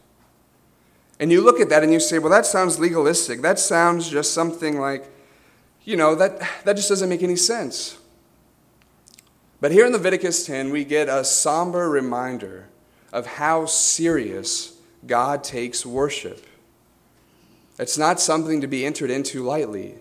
And 1.20 1.32
you 1.32 1.42
look 1.42 1.60
at 1.60 1.70
that 1.70 1.82
and 1.82 1.92
you 1.92 2.00
say, 2.00 2.20
well, 2.20 2.30
that 2.30 2.46
sounds 2.46 2.78
legalistic. 2.78 3.42
That 3.42 3.58
sounds 3.58 4.08
just 4.08 4.36
something 4.36 4.80
like, 4.80 5.12
you 5.84 5.98
know, 5.98 6.14
that, 6.14 6.40
that 6.64 6.76
just 6.76 6.88
doesn't 6.88 7.10
make 7.10 7.24
any 7.24 7.36
sense. 7.36 7.98
But 9.60 9.72
here 9.72 9.88
in 9.88 9.92
Leviticus 9.92 10.46
10, 10.46 10.70
we 10.70 10.86
get 10.86 11.10
a 11.10 11.24
somber 11.24 11.90
reminder 11.90 12.68
of 13.12 13.26
how 13.26 13.66
serious 13.66 14.78
God 15.08 15.44
takes 15.44 15.84
worship. 15.84 16.46
It's 17.80 17.98
not 17.98 18.20
something 18.20 18.62
to 18.62 18.68
be 18.68 18.86
entered 18.86 19.10
into 19.10 19.44
lightly. 19.44 19.96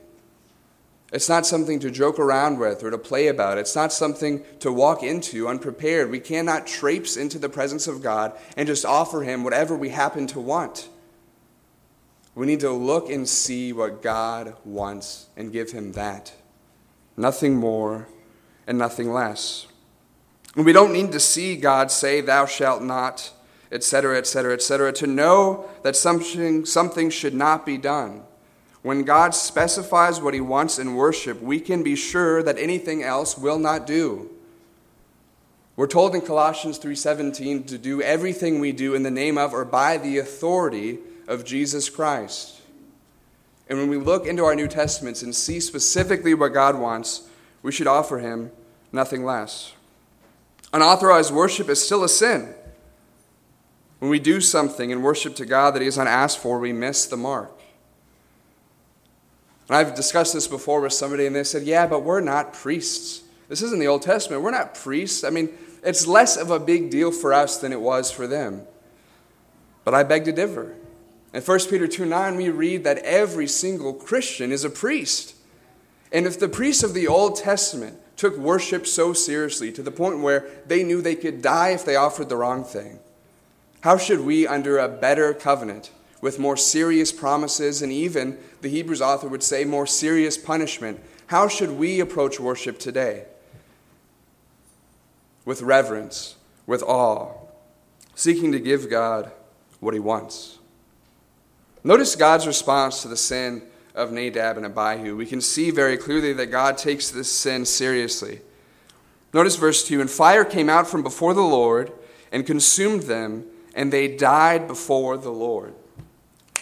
It's 1.12 1.28
not 1.28 1.44
something 1.44 1.80
to 1.80 1.90
joke 1.90 2.18
around 2.18 2.58
with 2.58 2.84
or 2.84 2.90
to 2.90 2.98
play 2.98 3.26
about. 3.26 3.58
It's 3.58 3.74
not 3.74 3.92
something 3.92 4.44
to 4.60 4.72
walk 4.72 5.02
into 5.02 5.48
unprepared. 5.48 6.10
We 6.10 6.20
cannot 6.20 6.68
traipse 6.68 7.16
into 7.16 7.38
the 7.38 7.48
presence 7.48 7.88
of 7.88 8.02
God 8.02 8.32
and 8.56 8.68
just 8.68 8.84
offer 8.84 9.22
Him 9.22 9.42
whatever 9.42 9.76
we 9.76 9.88
happen 9.88 10.28
to 10.28 10.40
want. 10.40 10.88
We 12.34 12.46
need 12.46 12.60
to 12.60 12.70
look 12.70 13.10
and 13.10 13.28
see 13.28 13.72
what 13.72 14.02
God 14.02 14.54
wants 14.64 15.26
and 15.36 15.52
give 15.52 15.72
Him 15.72 15.92
that. 15.92 16.32
Nothing 17.16 17.56
more 17.56 18.06
and 18.68 18.78
nothing 18.78 19.12
less. 19.12 19.66
And 20.54 20.64
we 20.64 20.72
don't 20.72 20.92
need 20.92 21.10
to 21.12 21.20
see 21.20 21.56
God 21.56 21.90
say, 21.90 22.20
Thou 22.20 22.46
shalt 22.46 22.82
not, 22.82 23.32
etc., 23.72 24.16
etc., 24.16 24.54
etc., 24.54 24.92
to 24.92 25.06
know 25.08 25.68
that 25.82 25.96
something, 25.96 26.64
something 26.64 27.10
should 27.10 27.34
not 27.34 27.66
be 27.66 27.78
done. 27.78 28.22
When 28.82 29.02
God 29.02 29.34
specifies 29.34 30.20
what 30.20 30.34
he 30.34 30.40
wants 30.40 30.78
in 30.78 30.94
worship, 30.94 31.42
we 31.42 31.60
can 31.60 31.82
be 31.82 31.94
sure 31.94 32.42
that 32.42 32.58
anything 32.58 33.02
else 33.02 33.36
will 33.36 33.58
not 33.58 33.86
do. 33.86 34.30
We're 35.76 35.86
told 35.86 36.14
in 36.14 36.22
Colossians 36.22 36.78
3:17 36.78 37.64
to 37.64 37.78
do 37.78 38.02
everything 38.02 38.58
we 38.58 38.72
do 38.72 38.94
in 38.94 39.02
the 39.02 39.10
name 39.10 39.38
of 39.38 39.52
or 39.52 39.64
by 39.64 39.96
the 39.96 40.18
authority 40.18 40.98
of 41.28 41.44
Jesus 41.44 41.88
Christ. 41.88 42.56
And 43.68 43.78
when 43.78 43.88
we 43.88 43.96
look 43.96 44.26
into 44.26 44.44
our 44.44 44.54
New 44.54 44.68
Testaments 44.68 45.22
and 45.22 45.34
see 45.34 45.60
specifically 45.60 46.34
what 46.34 46.52
God 46.52 46.78
wants, 46.78 47.22
we 47.62 47.72
should 47.72 47.86
offer 47.86 48.18
him 48.18 48.50
nothing 48.92 49.24
less. 49.24 49.72
Unauthorized 50.72 51.32
worship 51.32 51.68
is 51.68 51.84
still 51.84 52.04
a 52.04 52.08
sin. 52.08 52.54
When 53.98 54.10
we 54.10 54.18
do 54.18 54.40
something 54.40 54.90
in 54.90 55.02
worship 55.02 55.36
to 55.36 55.46
God 55.46 55.74
that 55.74 55.80
He 55.80 55.86
has 55.86 55.98
not 55.98 56.06
asked 56.06 56.38
for, 56.38 56.58
we 56.58 56.72
miss 56.72 57.06
the 57.06 57.16
mark. 57.16 57.59
And 59.70 59.76
I've 59.76 59.94
discussed 59.94 60.34
this 60.34 60.48
before 60.48 60.80
with 60.80 60.92
somebody, 60.92 61.26
and 61.26 61.36
they 61.36 61.44
said, 61.44 61.62
Yeah, 61.62 61.86
but 61.86 62.02
we're 62.02 62.20
not 62.20 62.52
priests. 62.52 63.22
This 63.48 63.62
isn't 63.62 63.78
the 63.78 63.86
Old 63.86 64.02
Testament. 64.02 64.42
We're 64.42 64.50
not 64.50 64.74
priests. 64.74 65.22
I 65.22 65.30
mean, 65.30 65.48
it's 65.84 66.08
less 66.08 66.36
of 66.36 66.50
a 66.50 66.58
big 66.58 66.90
deal 66.90 67.12
for 67.12 67.32
us 67.32 67.58
than 67.58 67.72
it 67.72 67.80
was 67.80 68.10
for 68.10 68.26
them. 68.26 68.62
But 69.84 69.94
I 69.94 70.02
beg 70.02 70.24
to 70.24 70.32
differ. 70.32 70.74
In 71.32 71.40
1 71.40 71.58
Peter 71.70 71.86
2 71.86 72.04
9, 72.04 72.34
we 72.34 72.50
read 72.50 72.82
that 72.82 72.98
every 72.98 73.46
single 73.46 73.94
Christian 73.94 74.50
is 74.50 74.64
a 74.64 74.70
priest. 74.70 75.36
And 76.10 76.26
if 76.26 76.40
the 76.40 76.48
priests 76.48 76.82
of 76.82 76.92
the 76.92 77.06
Old 77.06 77.36
Testament 77.36 77.96
took 78.16 78.36
worship 78.36 78.88
so 78.88 79.12
seriously 79.12 79.70
to 79.70 79.84
the 79.84 79.92
point 79.92 80.18
where 80.18 80.50
they 80.66 80.82
knew 80.82 81.00
they 81.00 81.14
could 81.14 81.42
die 81.42 81.68
if 81.68 81.84
they 81.84 81.94
offered 81.94 82.28
the 82.28 82.36
wrong 82.36 82.64
thing, 82.64 82.98
how 83.82 83.96
should 83.96 84.22
we, 84.22 84.48
under 84.48 84.78
a 84.78 84.88
better 84.88 85.32
covenant, 85.32 85.92
with 86.20 86.38
more 86.38 86.56
serious 86.56 87.12
promises, 87.12 87.82
and 87.82 87.92
even, 87.92 88.38
the 88.60 88.68
Hebrews 88.68 89.00
author 89.00 89.28
would 89.28 89.42
say, 89.42 89.64
more 89.64 89.86
serious 89.86 90.36
punishment. 90.36 91.00
How 91.28 91.48
should 91.48 91.72
we 91.72 92.00
approach 92.00 92.38
worship 92.38 92.78
today? 92.78 93.24
With 95.44 95.62
reverence, 95.62 96.36
with 96.66 96.82
awe, 96.82 97.32
seeking 98.14 98.52
to 98.52 98.60
give 98.60 98.90
God 98.90 99.32
what 99.80 99.94
he 99.94 100.00
wants. 100.00 100.58
Notice 101.82 102.14
God's 102.14 102.46
response 102.46 103.00
to 103.02 103.08
the 103.08 103.16
sin 103.16 103.62
of 103.94 104.12
Nadab 104.12 104.58
and 104.58 104.66
Abihu. 104.66 105.16
We 105.16 105.24
can 105.24 105.40
see 105.40 105.70
very 105.70 105.96
clearly 105.96 106.34
that 106.34 106.46
God 106.46 106.76
takes 106.76 107.08
this 107.10 107.32
sin 107.32 107.64
seriously. 107.64 108.40
Notice 109.32 109.56
verse 109.56 109.86
2 109.86 110.02
And 110.02 110.10
fire 110.10 110.44
came 110.44 110.68
out 110.68 110.86
from 110.86 111.02
before 111.02 111.32
the 111.32 111.40
Lord 111.40 111.90
and 112.30 112.46
consumed 112.46 113.04
them, 113.04 113.46
and 113.74 113.90
they 113.90 114.14
died 114.14 114.68
before 114.68 115.16
the 115.16 115.32
Lord 115.32 115.74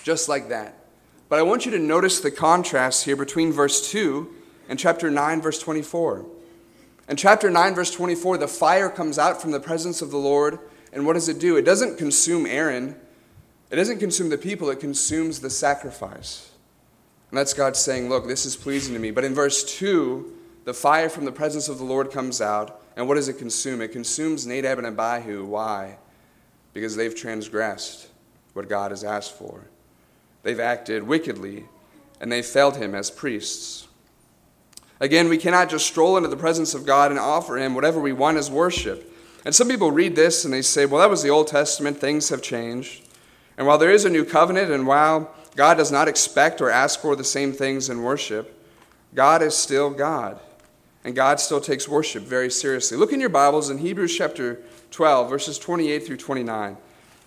just 0.09 0.27
like 0.27 0.49
that. 0.49 0.75
But 1.29 1.39
I 1.39 1.43
want 1.43 1.67
you 1.67 1.73
to 1.73 1.79
notice 1.79 2.19
the 2.21 2.31
contrast 2.31 3.05
here 3.05 3.15
between 3.15 3.53
verse 3.53 3.91
2 3.91 4.27
and 4.67 4.79
chapter 4.79 5.11
9, 5.11 5.43
verse 5.43 5.59
24. 5.59 6.25
In 7.11 7.17
chapter 7.19 7.51
9, 7.51 7.75
verse 7.75 7.91
24, 7.91 8.39
the 8.39 8.49
fire 8.49 8.89
comes 8.89 9.19
out 9.19 9.43
from 9.43 9.51
the 9.51 9.61
presence 9.61 10.01
of 10.01 10.11
the 10.11 10.17
Lord, 10.17 10.61
and 10.95 11.05
what 11.05 11.13
does 11.13 11.29
it 11.29 11.39
do? 11.39 11.59
It 11.59 11.67
doesn't 11.67 11.99
consume 11.99 12.47
Aaron, 12.47 12.97
it 13.71 13.77
doesn't 13.77 13.99
consume 13.99 14.31
the 14.31 14.39
people, 14.39 14.71
it 14.71 14.81
consumes 14.81 15.41
the 15.41 15.51
sacrifice. 15.51 16.53
And 17.29 17.37
that's 17.37 17.53
God 17.53 17.77
saying, 17.77 18.09
Look, 18.09 18.27
this 18.27 18.47
is 18.47 18.57
pleasing 18.57 18.95
to 18.95 19.01
me. 19.01 19.11
But 19.11 19.25
in 19.25 19.35
verse 19.35 19.63
2, 19.77 20.35
the 20.65 20.73
fire 20.73 21.11
from 21.11 21.27
the 21.27 21.33
presence 21.33 21.69
of 21.69 21.77
the 21.77 21.85
Lord 21.85 22.11
comes 22.11 22.41
out, 22.41 22.83
and 22.97 23.07
what 23.07 23.17
does 23.17 23.29
it 23.29 23.37
consume? 23.37 23.83
It 23.83 23.93
consumes 23.93 24.47
Nadab 24.47 24.79
and 24.79 24.87
Abihu. 24.87 25.45
Why? 25.45 25.99
Because 26.73 26.97
they've 26.97 27.15
transgressed 27.15 28.09
what 28.55 28.71
God 28.71 28.91
has 28.91 29.05
asked 29.05 29.35
for. 29.37 29.69
They've 30.43 30.61
acted 30.61 31.03
wickedly, 31.03 31.65
and 32.21 32.31
they 32.31 32.43
failed 32.43 32.77
him 32.77 32.95
as 32.95 33.11
priests. 33.11 33.89
Again, 35.01 35.29
we 35.29 35.39
cannot 35.39 35.71
just 35.71 35.87
stroll 35.87 36.17
into 36.17 36.29
the 36.29 36.37
presence 36.37 36.75
of 36.75 36.85
God 36.85 37.11
and 37.11 37.21
offer 37.21 37.57
him 37.57 37.75
whatever 37.75 38.01
we 38.01 38.13
want 38.13 38.37
as 38.37 38.51
worship. 38.51 39.13
And 39.45 39.55
some 39.55 39.69
people 39.69 39.93
read 39.93 40.17
this 40.17 40.45
and 40.45 40.53
they 40.53 40.63
say, 40.63 40.87
well, 40.87 41.01
that 41.01 41.11
was 41.11 41.23
the 41.23 41.31
Old 41.31 41.47
Testament, 41.47 41.99
things 41.99 42.29
have 42.31 42.43
changed. 42.43 43.05
And 43.57 43.67
while 43.67 43.79
there 43.79 43.93
is 43.93 44.05
a 44.05 44.11
new 44.11 44.25
covenant, 44.25 44.71
and 44.71 44.87
while 44.87 45.33
God 45.55 45.77
does 45.77 45.93
not 45.93 46.09
expect 46.09 46.61
or 46.61 46.71
ask 46.71 47.01
for 47.01 47.15
the 47.17 47.25
same 47.25 47.53
things 47.53 47.89
in 47.89 48.03
worship, 48.03 48.55
God 49.15 49.43
is 49.43 49.57
still 49.57 49.91
God. 49.91 50.41
And 51.05 51.15
God 51.15 51.41
still 51.41 51.61
takes 51.61 51.89
worship 51.89 52.25
very 52.25 52.51
seriously. 52.51 52.97
Look 52.97 53.13
in 53.13 53.21
your 53.21 53.29
Bibles 53.29 53.71
in 53.71 53.79
Hebrews 53.79 54.17
chapter 54.17 54.61
12, 54.91 55.31
verses 55.31 55.59
28 55.59 56.05
through 56.05 56.17
29. 56.17 56.77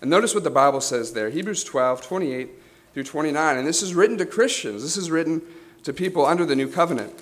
And 0.01 0.09
notice 0.09 0.35
what 0.35 0.43
the 0.43 0.49
Bible 0.49 0.81
says 0.81 1.13
there 1.13 1.29
Hebrews 1.29 1.63
12, 1.63 2.01
28 2.01 2.49
through 2.93 3.03
29. 3.03 3.57
And 3.57 3.67
this 3.67 3.81
is 3.81 3.93
written 3.95 4.17
to 4.17 4.25
Christians, 4.25 4.83
this 4.83 4.97
is 4.97 5.11
written 5.11 5.41
to 5.83 5.93
people 5.93 6.25
under 6.25 6.45
the 6.45 6.55
new 6.55 6.67
covenant. 6.67 7.13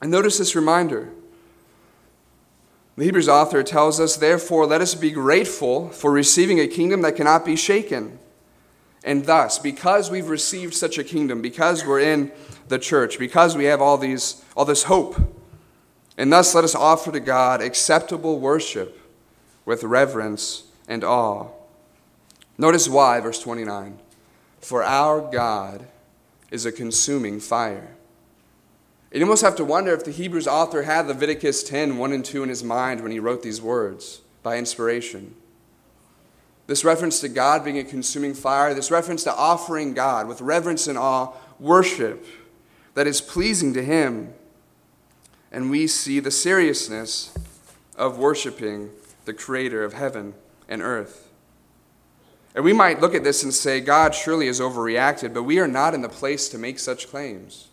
And 0.00 0.10
notice 0.10 0.38
this 0.38 0.54
reminder. 0.54 1.10
The 2.96 3.04
Hebrews 3.04 3.28
author 3.28 3.62
tells 3.62 4.00
us, 4.00 4.16
Therefore, 4.16 4.66
let 4.66 4.80
us 4.80 4.94
be 4.94 5.10
grateful 5.10 5.90
for 5.90 6.10
receiving 6.10 6.60
a 6.60 6.66
kingdom 6.66 7.02
that 7.02 7.16
cannot 7.16 7.44
be 7.44 7.56
shaken. 7.56 8.18
And 9.04 9.24
thus, 9.24 9.58
because 9.58 10.10
we've 10.10 10.28
received 10.28 10.74
such 10.74 10.98
a 10.98 11.04
kingdom, 11.04 11.42
because 11.42 11.84
we're 11.84 12.00
in 12.00 12.32
the 12.68 12.78
church, 12.78 13.18
because 13.18 13.56
we 13.56 13.64
have 13.66 13.80
all, 13.80 13.98
these, 13.98 14.42
all 14.56 14.64
this 14.64 14.84
hope, 14.84 15.16
and 16.18 16.32
thus 16.32 16.54
let 16.54 16.64
us 16.64 16.74
offer 16.74 17.12
to 17.12 17.20
God 17.20 17.60
acceptable 17.60 18.40
worship 18.40 18.98
with 19.64 19.84
reverence 19.84 20.64
and 20.88 21.04
awe. 21.04 21.48
Notice 22.56 22.88
why, 22.88 23.20
verse 23.20 23.40
29. 23.40 23.98
For 24.66 24.82
our 24.82 25.20
God 25.20 25.86
is 26.50 26.66
a 26.66 26.72
consuming 26.72 27.38
fire. 27.38 27.94
You 29.12 29.22
almost 29.22 29.44
have 29.44 29.54
to 29.58 29.64
wonder 29.64 29.94
if 29.94 30.04
the 30.04 30.10
Hebrews 30.10 30.48
author 30.48 30.82
had 30.82 31.06
Leviticus 31.06 31.62
10 31.62 31.98
1 31.98 32.12
and 32.12 32.24
2 32.24 32.42
in 32.42 32.48
his 32.48 32.64
mind 32.64 33.00
when 33.00 33.12
he 33.12 33.20
wrote 33.20 33.44
these 33.44 33.62
words 33.62 34.22
by 34.42 34.58
inspiration. 34.58 35.36
This 36.66 36.84
reference 36.84 37.20
to 37.20 37.28
God 37.28 37.64
being 37.64 37.78
a 37.78 37.84
consuming 37.84 38.34
fire, 38.34 38.74
this 38.74 38.90
reference 38.90 39.22
to 39.22 39.34
offering 39.36 39.94
God 39.94 40.26
with 40.26 40.40
reverence 40.40 40.88
and 40.88 40.98
awe, 40.98 41.32
worship 41.60 42.26
that 42.94 43.06
is 43.06 43.20
pleasing 43.20 43.72
to 43.74 43.84
Him. 43.84 44.34
And 45.52 45.70
we 45.70 45.86
see 45.86 46.18
the 46.18 46.32
seriousness 46.32 47.32
of 47.96 48.18
worshiping 48.18 48.90
the 49.26 49.32
Creator 49.32 49.84
of 49.84 49.92
heaven 49.92 50.34
and 50.68 50.82
earth. 50.82 51.26
And 52.56 52.64
we 52.64 52.72
might 52.72 53.02
look 53.02 53.14
at 53.14 53.22
this 53.22 53.42
and 53.42 53.52
say, 53.52 53.80
God 53.80 54.14
surely 54.14 54.46
has 54.46 54.60
overreacted, 54.60 55.34
but 55.34 55.42
we 55.42 55.58
are 55.58 55.68
not 55.68 55.92
in 55.92 56.00
the 56.00 56.08
place 56.08 56.48
to 56.48 56.58
make 56.58 56.78
such 56.78 57.08
claims. 57.10 57.68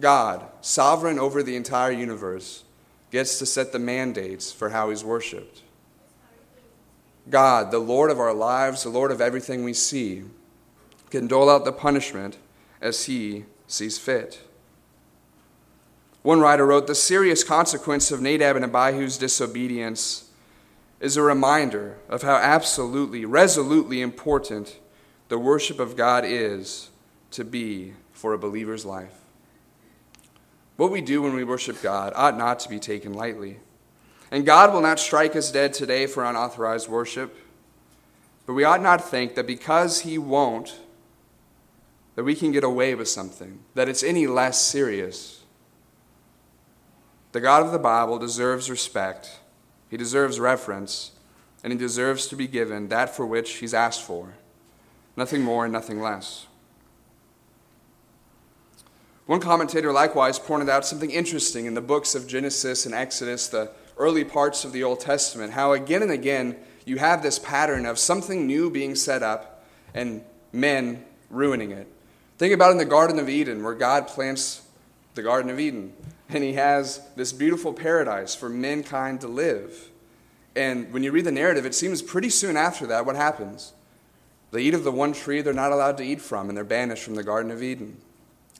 God, 0.00 0.44
sovereign 0.60 1.20
over 1.20 1.44
the 1.44 1.54
entire 1.54 1.92
universe, 1.92 2.64
gets 3.12 3.38
to 3.38 3.46
set 3.46 3.70
the 3.70 3.78
mandates 3.78 4.50
for 4.50 4.70
how 4.70 4.90
he's 4.90 5.04
worshiped. 5.04 5.62
God, 7.28 7.70
the 7.70 7.78
Lord 7.78 8.10
of 8.10 8.18
our 8.18 8.34
lives, 8.34 8.82
the 8.82 8.88
Lord 8.88 9.12
of 9.12 9.20
everything 9.20 9.62
we 9.62 9.72
see, 9.72 10.24
can 11.08 11.28
dole 11.28 11.48
out 11.48 11.64
the 11.64 11.72
punishment 11.72 12.36
as 12.80 13.04
he 13.04 13.44
sees 13.68 13.96
fit. 13.96 14.40
One 16.22 16.40
writer 16.40 16.66
wrote 16.66 16.88
The 16.88 16.96
serious 16.96 17.44
consequence 17.44 18.10
of 18.10 18.20
Nadab 18.20 18.56
and 18.56 18.64
Abihu's 18.64 19.18
disobedience 19.18 20.29
is 21.00 21.16
a 21.16 21.22
reminder 21.22 21.96
of 22.08 22.22
how 22.22 22.36
absolutely, 22.36 23.24
resolutely 23.24 24.02
important 24.02 24.78
the 25.28 25.38
worship 25.38 25.80
of 25.80 25.96
God 25.96 26.24
is 26.26 26.90
to 27.30 27.44
be 27.44 27.94
for 28.12 28.34
a 28.34 28.38
believer's 28.38 28.84
life. 28.84 29.14
What 30.76 30.90
we 30.90 31.00
do 31.00 31.22
when 31.22 31.34
we 31.34 31.44
worship 31.44 31.80
God 31.82 32.12
ought 32.14 32.36
not 32.36 32.60
to 32.60 32.68
be 32.68 32.78
taken 32.78 33.14
lightly. 33.14 33.58
And 34.30 34.46
God 34.46 34.72
will 34.72 34.80
not 34.80 35.00
strike 35.00 35.34
us 35.34 35.50
dead 35.50 35.72
today 35.72 36.06
for 36.06 36.24
unauthorized 36.24 36.88
worship, 36.88 37.36
but 38.46 38.52
we 38.52 38.64
ought 38.64 38.82
not 38.82 39.08
think 39.08 39.34
that 39.34 39.46
because 39.46 40.00
He 40.00 40.18
won't, 40.18 40.78
that 42.14 42.24
we 42.24 42.34
can 42.34 42.52
get 42.52 42.64
away 42.64 42.94
with 42.94 43.08
something, 43.08 43.60
that 43.74 43.88
it's 43.88 44.02
any 44.02 44.26
less 44.26 44.60
serious. 44.60 45.44
The 47.32 47.40
God 47.40 47.64
of 47.64 47.72
the 47.72 47.78
Bible 47.78 48.18
deserves 48.18 48.70
respect 48.70 49.39
he 49.90 49.96
deserves 49.96 50.38
reference, 50.38 51.12
and 51.62 51.72
he 51.72 51.78
deserves 51.78 52.26
to 52.28 52.36
be 52.36 52.46
given 52.46 52.88
that 52.88 53.14
for 53.14 53.26
which 53.26 53.56
he's 53.56 53.74
asked 53.74 54.02
for. 54.02 54.34
Nothing 55.16 55.42
more 55.42 55.64
and 55.64 55.72
nothing 55.72 56.00
less. 56.00 56.46
One 59.26 59.40
commentator 59.40 59.92
likewise 59.92 60.38
pointed 60.38 60.68
out 60.68 60.86
something 60.86 61.10
interesting 61.10 61.66
in 61.66 61.74
the 61.74 61.80
books 61.80 62.14
of 62.14 62.26
Genesis 62.26 62.86
and 62.86 62.94
Exodus, 62.94 63.48
the 63.48 63.70
early 63.98 64.24
parts 64.24 64.64
of 64.64 64.72
the 64.72 64.82
Old 64.82 65.00
Testament, 65.00 65.52
how 65.52 65.72
again 65.72 66.02
and 66.02 66.10
again 66.10 66.56
you 66.84 66.96
have 66.96 67.22
this 67.22 67.38
pattern 67.38 67.86
of 67.86 67.98
something 67.98 68.46
new 68.46 68.70
being 68.70 68.94
set 68.94 69.22
up 69.22 69.64
and 69.94 70.24
men 70.52 71.04
ruining 71.28 71.70
it. 71.70 71.86
Think 72.38 72.54
about 72.54 72.72
in 72.72 72.78
the 72.78 72.84
Garden 72.84 73.18
of 73.18 73.28
Eden, 73.28 73.62
where 73.62 73.74
God 73.74 74.08
plants 74.08 74.62
the 75.14 75.22
Garden 75.22 75.50
of 75.50 75.60
Eden, 75.60 75.92
and 76.32 76.44
He 76.44 76.54
has 76.54 77.00
this 77.16 77.32
beautiful 77.32 77.72
paradise 77.72 78.34
for 78.34 78.48
mankind 78.48 79.20
to 79.22 79.28
live. 79.28 79.90
And 80.56 80.92
when 80.92 81.02
you 81.02 81.12
read 81.12 81.24
the 81.24 81.32
narrative, 81.32 81.64
it 81.64 81.74
seems 81.74 82.02
pretty 82.02 82.30
soon 82.30 82.56
after 82.56 82.86
that, 82.88 83.06
what 83.06 83.16
happens? 83.16 83.72
They 84.50 84.62
eat 84.62 84.74
of 84.74 84.84
the 84.84 84.90
one 84.92 85.12
tree 85.12 85.42
they're 85.42 85.52
not 85.52 85.72
allowed 85.72 85.96
to 85.98 86.04
eat 86.04 86.20
from, 86.20 86.48
and 86.48 86.56
they're 86.56 86.64
banished 86.64 87.04
from 87.04 87.14
the 87.14 87.22
Garden 87.22 87.52
of 87.52 87.62
Eden. 87.62 87.96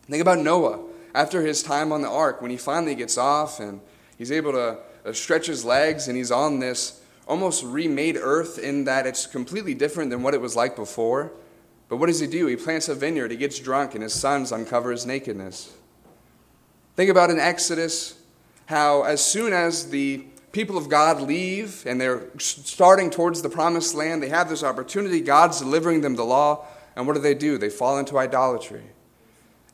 Think 0.03 0.23
about 0.23 0.39
Noah. 0.39 0.81
After 1.15 1.43
his 1.43 1.63
time 1.63 1.91
on 1.91 2.03
the 2.03 2.09
ark, 2.09 2.41
when 2.41 2.53
he 2.53 2.57
finally 2.57 2.95
gets 2.95 3.19
off 3.19 3.59
and 3.59 3.81
he's 4.17 4.31
able 4.31 4.53
to 4.53 4.79
uh, 5.05 5.13
stretch 5.13 5.47
his 5.47 5.65
legs 5.65 6.07
and 6.07 6.17
he's 6.17 6.31
on 6.31 6.61
this 6.61 7.03
almost 7.27 7.65
remade 7.65 8.17
earth 8.17 8.59
in 8.59 8.85
that 8.85 9.07
it's 9.07 9.27
completely 9.27 9.75
different 9.75 10.11
than 10.11 10.23
what 10.23 10.35
it 10.35 10.41
was 10.41 10.55
like 10.55 10.77
before. 10.77 11.33
But 11.89 11.97
what 11.97 12.07
does 12.07 12.21
he 12.21 12.29
do? 12.29 12.47
He 12.47 12.55
plants 12.55 12.89
a 12.89 12.95
vineyard, 12.95 13.33
he 13.33 13.37
gets 13.37 13.59
drunk, 13.59 13.95
and 13.95 14.03
his 14.05 14.15
sons 14.15 14.53
uncover 14.53 14.93
his 14.93 15.07
nakedness. 15.07 15.73
Think 16.97 17.11
about 17.11 17.31
in 17.31 17.39
Exodus 17.39 18.19
how, 18.67 19.03
as 19.03 19.25
soon 19.25 19.53
as 19.53 19.91
the 19.91 20.25
people 20.53 20.77
of 20.77 20.89
God 20.89 21.21
leave 21.21 21.85
and 21.87 22.01
they're 22.01 22.23
starting 22.39 23.11
towards 23.11 23.43
the 23.43 23.49
promised 23.49 23.95
land, 23.95 24.23
they 24.23 24.29
have 24.29 24.49
this 24.49 24.63
opportunity, 24.63 25.21
God's 25.21 25.61
delivering 25.61 26.01
them 26.01 26.17
the 26.17 26.25
law, 26.25 26.67
and 26.97 27.07
what 27.07 27.15
do 27.15 27.21
they 27.21 27.35
do? 27.35 27.57
They 27.59 27.71
fall 27.71 27.99
into 27.99 28.19
idolatry. 28.19 28.83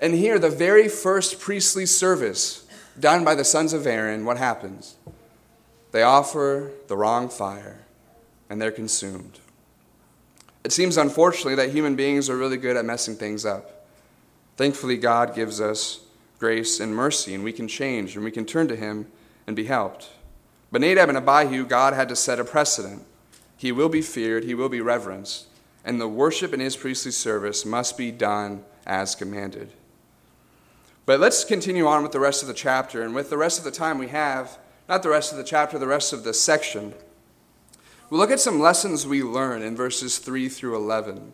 And 0.00 0.14
here, 0.14 0.38
the 0.38 0.50
very 0.50 0.88
first 0.88 1.40
priestly 1.40 1.86
service 1.86 2.66
done 2.98 3.24
by 3.24 3.34
the 3.34 3.44
sons 3.44 3.72
of 3.72 3.86
Aaron, 3.86 4.24
what 4.24 4.36
happens? 4.36 4.96
They 5.92 6.02
offer 6.02 6.72
the 6.88 6.96
wrong 6.96 7.28
fire 7.28 7.86
and 8.50 8.60
they're 8.60 8.70
consumed. 8.70 9.40
It 10.64 10.72
seems, 10.72 10.96
unfortunately, 10.96 11.54
that 11.56 11.70
human 11.70 11.96
beings 11.96 12.28
are 12.28 12.36
really 12.36 12.56
good 12.56 12.76
at 12.76 12.84
messing 12.84 13.16
things 13.16 13.46
up. 13.46 13.86
Thankfully, 14.56 14.96
God 14.96 15.34
gives 15.34 15.60
us 15.60 16.00
grace 16.38 16.80
and 16.80 16.94
mercy, 16.94 17.34
and 17.34 17.44
we 17.44 17.52
can 17.52 17.68
change 17.68 18.14
and 18.14 18.24
we 18.24 18.30
can 18.30 18.44
turn 18.44 18.68
to 18.68 18.76
Him 18.76 19.06
and 19.46 19.56
be 19.56 19.64
helped. 19.64 20.10
But 20.70 20.80
Nadab 20.80 21.08
and 21.08 21.18
Abihu, 21.18 21.64
God 21.64 21.94
had 21.94 22.08
to 22.08 22.16
set 22.16 22.40
a 22.40 22.44
precedent. 22.44 23.04
He 23.56 23.72
will 23.72 23.88
be 23.88 24.02
feared, 24.02 24.44
he 24.44 24.54
will 24.54 24.68
be 24.68 24.80
reverenced, 24.80 25.46
and 25.84 26.00
the 26.00 26.08
worship 26.08 26.52
in 26.52 26.60
his 26.60 26.76
priestly 26.76 27.12
service 27.12 27.64
must 27.64 27.96
be 27.96 28.10
done 28.10 28.64
as 28.86 29.14
commanded. 29.14 29.70
But 31.06 31.20
let's 31.20 31.44
continue 31.44 31.86
on 31.86 32.02
with 32.02 32.12
the 32.12 32.20
rest 32.20 32.42
of 32.42 32.48
the 32.48 32.54
chapter, 32.54 33.02
and 33.02 33.14
with 33.14 33.30
the 33.30 33.38
rest 33.38 33.58
of 33.58 33.64
the 33.64 33.70
time 33.70 33.98
we 33.98 34.08
have, 34.08 34.58
not 34.88 35.02
the 35.02 35.08
rest 35.08 35.32
of 35.32 35.38
the 35.38 35.44
chapter, 35.44 35.78
the 35.78 35.86
rest 35.86 36.12
of 36.12 36.24
the 36.24 36.34
section. 36.34 36.92
We'll 38.10 38.20
look 38.20 38.30
at 38.30 38.40
some 38.40 38.60
lessons 38.60 39.06
we 39.06 39.22
learn 39.22 39.62
in 39.62 39.74
verses 39.76 40.18
3 40.18 40.48
through 40.48 40.76
11 40.76 41.32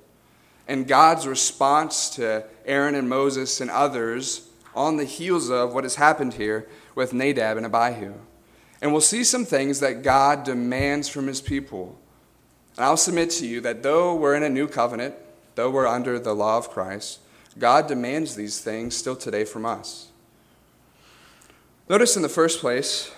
and 0.69 0.87
God's 0.87 1.27
response 1.27 2.11
to 2.11 2.45
Aaron 2.65 2.95
and 2.95 3.09
Moses 3.09 3.61
and 3.61 3.71
others 3.71 4.49
on 4.75 4.97
the 4.97 5.05
heels 5.05 5.51
of 5.51 5.75
what 5.75 5.85
has 5.85 5.97
happened 5.97 6.35
here 6.35 6.69
with 6.95 7.13
Nadab 7.13 7.57
and 7.57 7.67
Abihu. 7.67 8.15
And 8.81 8.93
we'll 8.93 9.01
see 9.01 9.25
some 9.25 9.45
things 9.45 9.81
that 9.81 10.03
God 10.03 10.45
demands 10.45 11.09
from 11.09 11.27
his 11.27 11.41
people. 11.41 11.99
And 12.77 12.85
I'll 12.85 12.97
submit 12.97 13.31
to 13.31 13.47
you 13.47 13.61
that 13.61 13.83
though 13.83 14.15
we're 14.15 14.35
in 14.35 14.43
a 14.43 14.49
new 14.49 14.67
covenant, 14.67 15.15
though 15.55 15.71
we're 15.71 15.87
under 15.87 16.19
the 16.19 16.35
law 16.35 16.59
of 16.59 16.71
Christ, 16.71 17.21
God 17.59 17.87
demands 17.87 18.35
these 18.35 18.61
things 18.61 18.97
still 18.97 19.17
today 19.17 19.45
from 19.45 19.67
us. 19.67 20.09
Notice 21.89 22.17
in 22.17 22.23
the 22.23 22.29
first 22.29 22.61
place, 22.61 23.13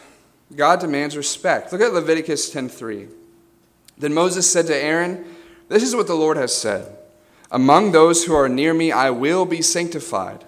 God 0.55 0.81
demands 0.81 1.17
respect. 1.17 1.73
Look 1.73 1.81
at 1.81 1.93
Leviticus 1.93 2.51
10:3. 2.51 3.09
Then 3.97 4.13
Moses 4.13 4.51
said 4.51 4.67
to 4.67 4.77
Aaron, 4.77 5.25
This 5.69 5.83
is 5.83 5.95
what 5.95 6.07
the 6.07 6.17
Lord 6.17 6.37
has 6.37 6.53
said 6.53 6.97
Among 7.51 7.93
those 7.93 8.25
who 8.25 8.35
are 8.35 8.49
near 8.49 8.75
me, 8.75 8.91
I 8.91 9.11
will 9.11 9.47
be 9.47 9.63
sanctified, 9.63 10.45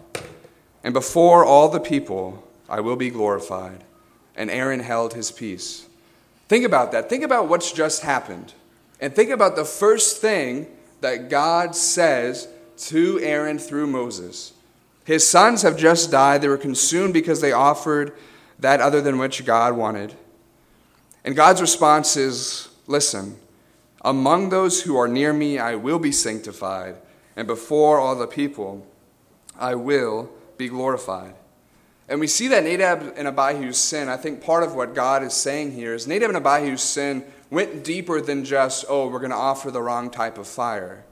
and 0.87 0.95
before 0.95 1.45
all 1.45 1.69
the 1.69 1.81
people, 1.81 2.45
I 2.69 2.79
will 2.79 2.95
be 2.95 3.11
glorified. 3.11 3.83
And 4.37 4.49
Aaron 4.49 4.79
held 4.79 5.15
his 5.15 5.33
peace. 5.33 5.89
Think 6.47 6.65
about 6.65 6.93
that. 6.93 7.09
Think 7.09 7.25
about 7.25 7.49
what's 7.49 7.73
just 7.73 8.03
happened. 8.03 8.53
And 9.01 9.13
think 9.13 9.31
about 9.31 9.57
the 9.57 9.65
first 9.65 10.21
thing 10.21 10.69
that 11.01 11.29
God 11.29 11.75
says 11.75 12.47
to 12.85 13.19
Aaron 13.19 13.59
through 13.59 13.89
Moses. 13.89 14.53
His 15.05 15.27
sons 15.27 15.63
have 15.63 15.77
just 15.77 16.13
died. 16.13 16.41
They 16.41 16.47
were 16.47 16.57
consumed 16.57 17.15
because 17.15 17.41
they 17.41 17.51
offered 17.51 18.13
that 18.61 18.81
other 18.81 19.01
than 19.01 19.19
which 19.19 19.45
God 19.45 19.77
wanted. 19.77 20.15
And 21.25 21.35
God's 21.35 21.61
response 21.61 22.17
is 22.17 22.69
Listen, 22.87 23.41
among 24.03 24.51
those 24.51 24.83
who 24.83 24.97
are 24.97 25.09
near 25.09 25.33
me, 25.33 25.59
I 25.59 25.75
will 25.75 25.99
be 25.99 26.13
sanctified, 26.13 26.95
and 27.35 27.49
before 27.49 27.99
all 27.99 28.15
the 28.15 28.29
people, 28.29 28.87
I 29.59 29.75
will 29.75 30.31
be 30.57 30.69
glorified. 30.69 31.35
And 32.09 32.21
we 32.21 32.27
see 32.27 32.49
that 32.49 32.65
Nadab 32.65 33.15
and 33.17 33.27
Abihu's 33.27 33.79
sin, 33.79 34.09
I 34.09 34.17
think 34.17 34.41
part 34.41 34.63
of 34.63 34.75
what 34.75 34.95
God 34.95 35.23
is 35.23 35.35
saying 35.35 35.73
here 35.73 35.93
is 35.93 36.07
Nadab 36.07 36.31
and 36.31 36.37
Abihu's 36.37 36.83
sin 36.83 37.25
went 37.51 37.83
deeper 37.85 38.21
than 38.21 38.45
just, 38.45 38.85
oh, 38.89 39.09
we're 39.09 39.19
going 39.19 39.31
to 39.31 39.37
offer 39.37 39.71
the 39.71 39.83
wrong 39.83 40.11
type 40.11 40.39
of 40.39 40.47
fire. 40.47 41.05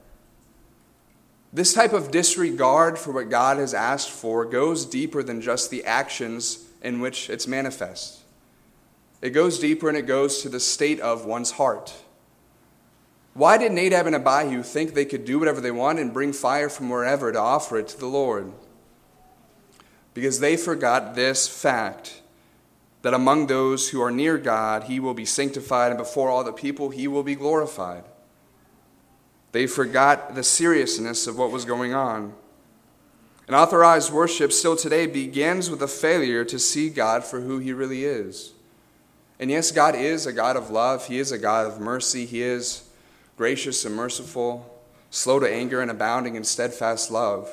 This 1.52 1.72
type 1.72 1.92
of 1.92 2.10
disregard 2.10 2.98
for 2.98 3.12
what 3.12 3.30
God 3.30 3.58
has 3.58 3.74
asked 3.74 4.10
for 4.10 4.44
goes 4.44 4.86
deeper 4.86 5.22
than 5.22 5.40
just 5.40 5.70
the 5.70 5.84
actions 5.84 6.64
in 6.82 7.00
which 7.00 7.30
it's 7.30 7.46
manifest. 7.46 8.20
It 9.22 9.30
goes 9.30 9.58
deeper 9.58 9.88
and 9.88 9.96
it 9.96 10.06
goes 10.06 10.42
to 10.42 10.48
the 10.48 10.60
state 10.60 11.00
of 11.00 11.24
one's 11.24 11.52
heart. 11.52 11.94
Why 13.34 13.56
did 13.56 13.72
Nadab 13.72 14.06
and 14.06 14.14
Abihu 14.14 14.62
think 14.62 14.94
they 14.94 15.04
could 15.04 15.24
do 15.24 15.38
whatever 15.38 15.60
they 15.60 15.70
want 15.70 15.98
and 15.98 16.12
bring 16.12 16.32
fire 16.32 16.68
from 16.68 16.88
wherever 16.88 17.32
to 17.32 17.38
offer 17.38 17.78
it 17.78 17.88
to 17.88 17.98
the 17.98 18.06
Lord? 18.06 18.52
Because 20.14 20.40
they 20.40 20.56
forgot 20.56 21.14
this 21.14 21.46
fact 21.48 22.22
that 23.02 23.12
among 23.12 23.48
those 23.48 23.90
who 23.90 24.00
are 24.00 24.10
near 24.10 24.38
God, 24.38 24.84
he 24.84 24.98
will 24.98 25.12
be 25.12 25.26
sanctified, 25.26 25.90
and 25.90 25.98
before 25.98 26.30
all 26.30 26.42
the 26.42 26.52
people, 26.52 26.90
he 26.90 27.06
will 27.06 27.22
be 27.22 27.34
glorified. 27.34 28.04
They 29.52 29.66
forgot 29.66 30.34
the 30.34 30.42
seriousness 30.42 31.26
of 31.26 31.36
what 31.36 31.50
was 31.50 31.64
going 31.64 31.92
on. 31.92 32.32
And 33.46 33.54
authorized 33.54 34.10
worship 34.10 34.52
still 34.52 34.74
today 34.74 35.06
begins 35.06 35.68
with 35.68 35.82
a 35.82 35.88
failure 35.88 36.44
to 36.46 36.58
see 36.58 36.88
God 36.88 37.24
for 37.24 37.40
who 37.40 37.58
he 37.58 37.72
really 37.72 38.04
is. 38.04 38.54
And 39.38 39.50
yes, 39.50 39.70
God 39.70 39.94
is 39.94 40.26
a 40.26 40.32
God 40.32 40.56
of 40.56 40.70
love, 40.70 41.06
He 41.06 41.18
is 41.18 41.32
a 41.32 41.38
God 41.38 41.66
of 41.66 41.80
mercy, 41.80 42.24
He 42.24 42.42
is 42.42 42.88
gracious 43.36 43.84
and 43.84 43.94
merciful, 43.94 44.82
slow 45.10 45.40
to 45.40 45.52
anger 45.52 45.80
and 45.80 45.90
abounding 45.90 46.36
in 46.36 46.44
steadfast 46.44 47.10
love. 47.10 47.50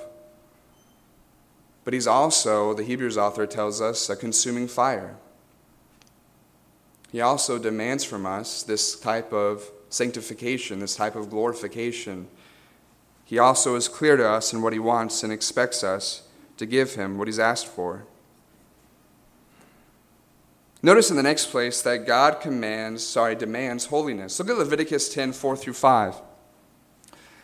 But 1.84 1.94
He's 1.94 2.08
also, 2.08 2.74
the 2.74 2.84
Hebrews 2.84 3.18
author 3.18 3.48
tells 3.48 3.82
us, 3.82 4.10
a 4.10 4.16
consuming 4.16 4.68
fire. 4.68 5.16
He 7.12 7.22
also 7.22 7.60
demands 7.60 8.04
from 8.04 8.26
us 8.26 8.64
this 8.64 9.00
type 9.00 9.34
of 9.34 9.70
sanctification, 9.90 10.80
this 10.80 10.96
type 10.96 11.16
of 11.16 11.30
glorification. 11.30 12.28
He 13.26 13.38
also 13.38 13.76
is 13.76 13.88
clear 13.88 14.16
to 14.16 14.28
us 14.28 14.54
in 14.54 14.62
what 14.62 14.74
He 14.74 14.80
wants 14.80 15.24
and 15.24 15.34
expects 15.34 15.84
us 15.84 16.24
to 16.58 16.66
give 16.66 16.96
Him 16.96 17.18
what 17.18 17.28
He's 17.28 17.40
asked 17.40 17.68
for. 17.68 18.06
Notice 20.84 21.12
in 21.12 21.18
the 21.18 21.24
next 21.24 21.48
place 21.48 21.82
that 21.84 22.08
God 22.08 22.40
commands, 22.42 23.06
sorry, 23.06 23.36
demands 23.36 23.86
holiness. 23.88 24.40
Look 24.40 24.50
at 24.50 24.58
Leviticus 24.58 25.14
10 25.14 25.34
4 25.34 25.56
through 25.56 25.74
5. 25.74 26.16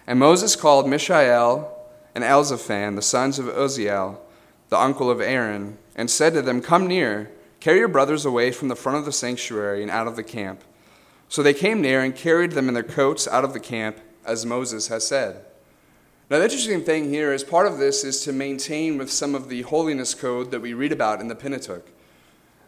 And 0.08 0.18
Moses 0.18 0.56
called 0.56 0.90
Mishael 0.90 1.74
and 2.16 2.24
Elzaphan, 2.24 2.96
the 2.96 3.02
sons 3.02 3.38
of 3.38 3.46
Uzziel, 3.46 4.18
the 4.70 4.80
uncle 4.80 5.10
of 5.10 5.22
Aaron, 5.22 5.78
and 5.96 6.10
said 6.10 6.34
to 6.34 6.42
them, 6.42 6.62
Come 6.62 6.88
near, 6.88 7.32
carry 7.60 7.80
your 7.80 7.88
brothers 7.88 8.26
away 8.26 8.52
from 8.52 8.68
the 8.68 8.76
front 8.76 8.98
of 8.98 9.06
the 9.06 9.12
sanctuary 9.12 9.82
and 9.82 9.92
out 9.92 10.08
of 10.08 10.16
the 10.16 10.24
camp. 10.24 10.64
So 11.30 11.44
they 11.44 11.54
came 11.54 11.82
near 11.82 12.02
and 12.02 12.16
carried 12.16 12.52
them 12.52 12.68
in 12.68 12.74
their 12.74 12.84
coats 12.84 13.28
out 13.28 13.44
of 13.44 13.54
the 13.54 13.60
camp, 13.60 14.00
as 14.26 14.46
Moses 14.46 14.88
has 14.88 15.06
said. 15.06 15.44
Now, 16.30 16.40
the 16.40 16.44
interesting 16.44 16.84
thing 16.84 17.10
here 17.10 17.34
is 17.34 17.44
part 17.44 17.68
of 17.68 17.78
this 17.78 18.04
is 18.04 18.22
to 18.24 18.34
maintain 18.34 18.98
with 18.98 19.10
some 19.10 19.34
of 19.34 19.48
the 19.48 19.62
holiness 19.62 20.14
code 20.14 20.52
that 20.52 20.62
we 20.62 20.74
read 20.74 20.92
about 20.92 21.22
in 21.22 21.30
the 21.30 21.36
Pentateuch. 21.36 21.88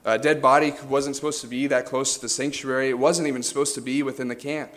A 0.05 0.17
dead 0.17 0.41
body 0.41 0.73
wasn't 0.87 1.17
supposed 1.17 1.41
to 1.41 1.47
be 1.47 1.67
that 1.67 1.85
close 1.85 2.15
to 2.15 2.21
the 2.21 2.29
sanctuary. 2.29 2.89
It 2.89 2.97
wasn't 2.97 3.27
even 3.27 3.43
supposed 3.43 3.75
to 3.75 3.81
be 3.81 4.01
within 4.01 4.29
the 4.29 4.35
camp. 4.35 4.71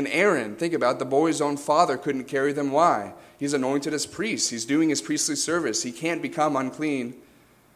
And 0.00 0.08
Aaron, 0.08 0.56
think 0.56 0.72
about 0.72 0.92
it, 0.92 0.98
the 1.00 1.04
boy's 1.04 1.42
own 1.42 1.58
father 1.58 1.98
couldn't 1.98 2.24
carry 2.24 2.54
them. 2.54 2.72
Why? 2.72 3.12
He's 3.38 3.52
anointed 3.52 3.92
as 3.92 4.06
priest. 4.06 4.50
He's 4.50 4.64
doing 4.64 4.88
his 4.88 5.02
priestly 5.02 5.36
service. 5.36 5.82
He 5.82 5.92
can't 5.92 6.22
become 6.22 6.56
unclean. 6.56 7.16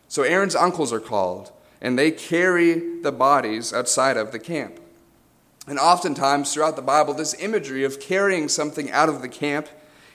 So 0.09 0.23
Aaron's 0.23 0.55
uncles 0.55 0.91
are 0.91 1.01
called, 1.01 1.53
and 1.83 1.99
they 1.99 2.11
carry 2.11 3.03
the 3.03 3.13
bodies 3.13 3.75
outside 3.75 4.17
of 4.17 4.33
the 4.33 4.39
camp. 4.39 4.81
And 5.67 5.79
oftentimes 5.79 6.55
throughout 6.55 6.77
the 6.77 6.81
Bible, 6.81 7.13
this 7.13 7.35
imagery 7.43 7.85
of 7.85 8.01
carrying 8.01 8.49
something 8.49 8.91
out 8.91 9.11
of 9.11 9.21
the 9.21 9.29
camp 9.29 9.69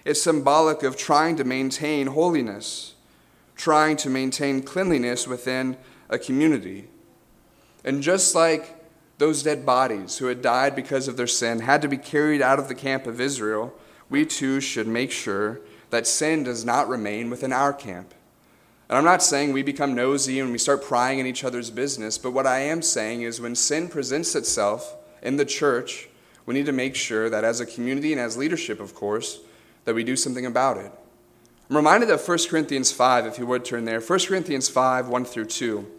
is 0.04 0.20
symbolic 0.20 0.82
of 0.82 0.98
trying 0.98 1.36
to 1.36 1.44
maintain 1.44 2.08
holiness, 2.08 2.96
trying 3.56 3.98
to 3.98 4.10
maintain 4.10 4.64
cleanliness 4.64 5.28
within 5.28 5.78
a 6.10 6.18
community. 6.18 6.88
And 7.86 8.02
just 8.02 8.34
like 8.34 8.79
those 9.20 9.44
dead 9.44 9.66
bodies 9.66 10.18
who 10.18 10.28
had 10.28 10.42
died 10.42 10.76
because 10.76 11.08
of 11.08 11.18
their 11.18 11.28
sin 11.28 11.60
had 11.60 11.82
to 11.82 11.88
be 11.90 11.98
carried 11.98 12.42
out 12.42 12.58
of 12.58 12.70
the 12.70 12.76
camp 12.76 13.06
of 13.06 13.22
Israel, 13.22 13.74
we 14.10 14.26
too 14.26 14.62
should 14.62 14.88
make 14.88 15.12
sure 15.12 15.60
that 15.90 16.08
sin 16.08 16.44
does 16.44 16.64
not 16.64 16.88
remain 16.88 17.30
within 17.30 17.52
our 17.52 17.74
camp. 17.74 18.14
And 18.88 18.98
I'm 18.98 19.04
not 19.04 19.22
saying 19.22 19.52
we 19.52 19.62
become 19.62 19.94
nosy 19.94 20.40
and 20.40 20.52
we 20.52 20.58
start 20.58 20.84
prying 20.84 21.20
in 21.20 21.28
each 21.28 21.44
other's 21.44 21.70
business, 21.70 22.18
but 22.18 22.32
what 22.32 22.48
I 22.48 22.60
am 22.60 22.82
saying 22.82 23.22
is 23.22 23.42
when 23.42 23.56
sin 23.56 23.90
presents 23.90 24.36
itself 24.36 24.96
in 25.22 25.36
the 25.36 25.46
church, 25.46 26.08
we 26.46 26.54
need 26.54 26.66
to 26.66 26.72
make 26.72 26.96
sure 26.96 27.30
that 27.30 27.44
as 27.44 27.60
a 27.60 27.66
community 27.66 28.14
and 28.14 28.22
as 28.22 28.38
leadership, 28.38 28.80
of 28.80 28.96
course, 28.96 29.42
that 29.84 29.96
we 29.96 30.04
do 30.04 30.16
something 30.16 30.46
about 30.46 30.78
it. 30.78 30.92
I'm 31.70 31.76
reminded 31.76 32.10
of 32.10 32.26
1 32.26 32.38
Corinthians 32.50 32.92
5, 32.94 33.26
if 33.26 33.38
you 33.38 33.46
would 33.46 33.66
turn 33.66 33.84
there. 33.84 34.00
1 34.00 34.20
Corinthians 34.20 34.70
5, 34.70 35.10
1 35.10 35.26
through 35.26 35.46
2. 35.46 35.99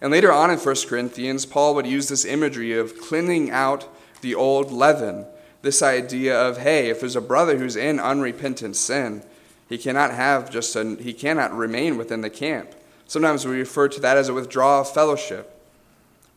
And 0.00 0.12
later 0.12 0.32
on 0.32 0.50
in 0.50 0.58
1 0.58 0.76
Corinthians, 0.88 1.46
Paul 1.46 1.74
would 1.74 1.86
use 1.86 2.08
this 2.08 2.24
imagery 2.24 2.76
of 2.76 3.00
cleaning 3.00 3.50
out 3.50 3.88
the 4.20 4.34
old 4.34 4.70
leaven. 4.70 5.26
This 5.62 5.82
idea 5.82 6.38
of, 6.38 6.58
hey, 6.58 6.90
if 6.90 7.00
there's 7.00 7.16
a 7.16 7.20
brother 7.20 7.56
who's 7.56 7.76
in 7.76 7.98
unrepentant 7.98 8.76
sin, 8.76 9.22
he 9.68 9.78
cannot 9.78 10.12
have 10.12 10.50
just 10.50 10.76
a, 10.76 10.96
he 10.96 11.12
cannot 11.12 11.56
remain 11.56 11.96
within 11.96 12.20
the 12.20 12.30
camp. 12.30 12.74
Sometimes 13.06 13.46
we 13.46 13.58
refer 13.58 13.88
to 13.88 14.00
that 14.00 14.16
as 14.16 14.28
a 14.28 14.34
withdrawal 14.34 14.82
of 14.82 14.92
fellowship. 14.92 15.52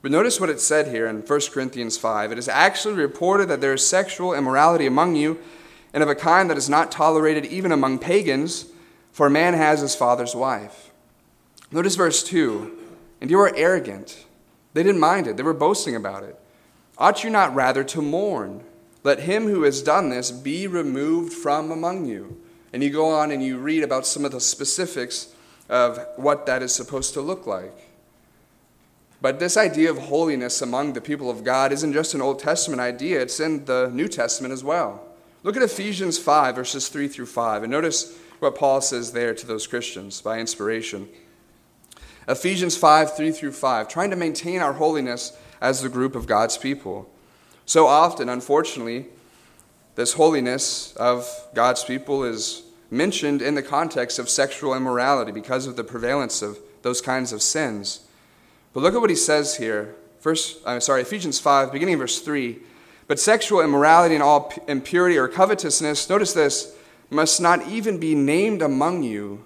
But 0.02 0.12
notice 0.12 0.40
what 0.40 0.50
it 0.50 0.62
said 0.62 0.88
here 0.88 1.08
in 1.08 1.22
1 1.22 1.40
Corinthians 1.52 1.98
5. 1.98 2.32
It 2.32 2.38
is 2.38 2.48
actually 2.48 2.94
reported 2.94 3.50
that 3.50 3.60
there 3.60 3.74
is 3.74 3.86
sexual 3.86 4.34
immorality 4.34 4.86
among 4.86 5.16
you, 5.16 5.40
and 5.94 6.02
of 6.02 6.10
a 6.10 6.16
kind 6.16 6.50
that 6.50 6.58
is 6.58 6.70
not 6.70 6.92
tolerated 6.92 7.46
even 7.46 7.72
among 7.72 8.00
pagans, 8.00 8.68
for 9.12 9.28
a 9.28 9.32
man 9.32 9.54
has 9.54 9.82
his 9.82 9.96
father's 9.96 10.36
wife. 10.36 10.92
Notice 11.72 11.96
verse 11.96 12.24
2 12.24 12.79
and 13.22 13.30
you 13.30 13.40
are 13.40 13.56
arrogant. 13.56 14.26
They 14.74 14.84
didn't 14.84 15.02
mind 15.02 15.28
it, 15.28 15.38
they 15.38 15.44
were 15.44 15.54
boasting 15.54 15.96
about 15.96 16.24
it. 16.24 16.40
Ought 16.98 17.24
you 17.24 17.30
not 17.30 17.56
rather 17.56 17.84
to 17.86 18.02
mourn? 18.02 18.64
Let 19.04 19.22
him 19.22 19.48
who 19.48 19.64
has 19.64 19.82
done 19.82 20.10
this 20.10 20.32
be 20.32 20.68
removed 20.68 21.34
from 21.34 21.72
among 21.72 22.06
you. 22.06 22.42
And 22.74 22.84
you 22.84 22.90
go 22.90 23.10
on 23.10 23.32
and 23.32 23.42
you 23.42 23.58
read 23.58 23.84
about 23.84 24.06
some 24.06 24.26
of 24.26 24.32
the 24.32 24.42
specifics 24.42 25.34
of 25.70 26.00
what 26.18 26.46
that 26.46 26.62
is 26.62 26.74
supposed 26.76 27.14
to 27.14 27.22
look 27.22 27.48
like. 27.48 27.74
But 29.22 29.40
this 29.40 29.58
idea 29.58 29.90
of 29.90 29.98
holiness 29.98 30.62
among 30.62 30.94
the 30.94 31.02
people 31.02 31.30
of 31.30 31.44
God 31.44 31.72
isn't 31.72 31.94
just 31.94 32.14
an 32.14 32.22
Old 32.22 32.40
Testament 32.40 32.82
idea, 32.82 33.22
it's 33.22 33.40
in 33.40 33.66
the 33.66 33.90
New 33.94 34.08
Testament 34.08 34.54
as 34.54 34.64
well. 34.64 35.04
Look 35.44 35.56
at 35.58 35.64
Ephesians 35.64 36.18
5, 36.18 36.56
verses 36.56 36.90
3 36.90 37.08
through 37.08 37.26
5, 37.26 37.64
and 37.64 37.72
notice 37.72 38.18
what 38.40 38.56
Paul 38.56 38.82
says 38.82 39.12
there 39.12 39.34
to 39.34 39.46
those 39.46 39.68
Christians 39.68 40.22
by 40.22 40.40
inspiration. 40.40 41.10
Ephesians 42.28 42.78
5 42.78 43.16
3 43.16 43.32
through 43.32 43.52
5, 43.52 43.88
trying 43.88 44.10
to 44.10 44.16
maintain 44.16 44.62
our 44.62 44.74
holiness 44.74 45.38
as 45.62 45.82
the 45.82 45.90
group 45.90 46.16
of 46.16 46.28
God's 46.28 46.58
people. 46.58 47.10
So 47.66 47.88
often, 47.88 48.30
unfortunately, 48.30 49.08
this 49.96 50.14
holiness 50.14 50.94
of 50.96 51.28
God's 51.54 51.84
people 51.84 52.24
is 52.24 52.64
mentioned 52.92 53.42
in 53.42 53.56
the 53.56 53.62
context 53.62 54.18
of 54.18 54.30
sexual 54.30 54.74
immorality 54.74 55.32
because 55.32 55.68
of 55.68 55.76
the 55.76 55.84
prevalence 55.84 56.42
of 56.42 56.58
those 56.82 57.02
kinds 57.02 57.32
of 57.34 57.42
sins. 57.42 58.02
But 58.74 58.82
look 58.82 58.96
at 58.96 59.02
what 59.02 59.10
he 59.10 59.16
says 59.16 59.58
here. 59.58 59.96
First, 60.20 60.60
I'm 60.66 60.82
sorry, 60.82 61.02
Ephesians 61.02 61.40
5, 61.40 61.72
beginning 61.72 61.96
of 61.96 62.02
verse 62.02 62.22
3. 62.22 62.60
But 63.08 63.20
sexual 63.20 63.62
immorality 63.62 64.16
and 64.16 64.24
all 64.24 64.54
impurity 64.68 65.18
or 65.18 65.28
covetousness, 65.28 66.10
notice 66.10 66.34
this, 66.34 66.76
must 67.10 67.42
not 67.42 67.68
even 67.68 68.00
be 68.00 68.14
named 68.16 68.62
among 68.62 69.04
you 69.04 69.44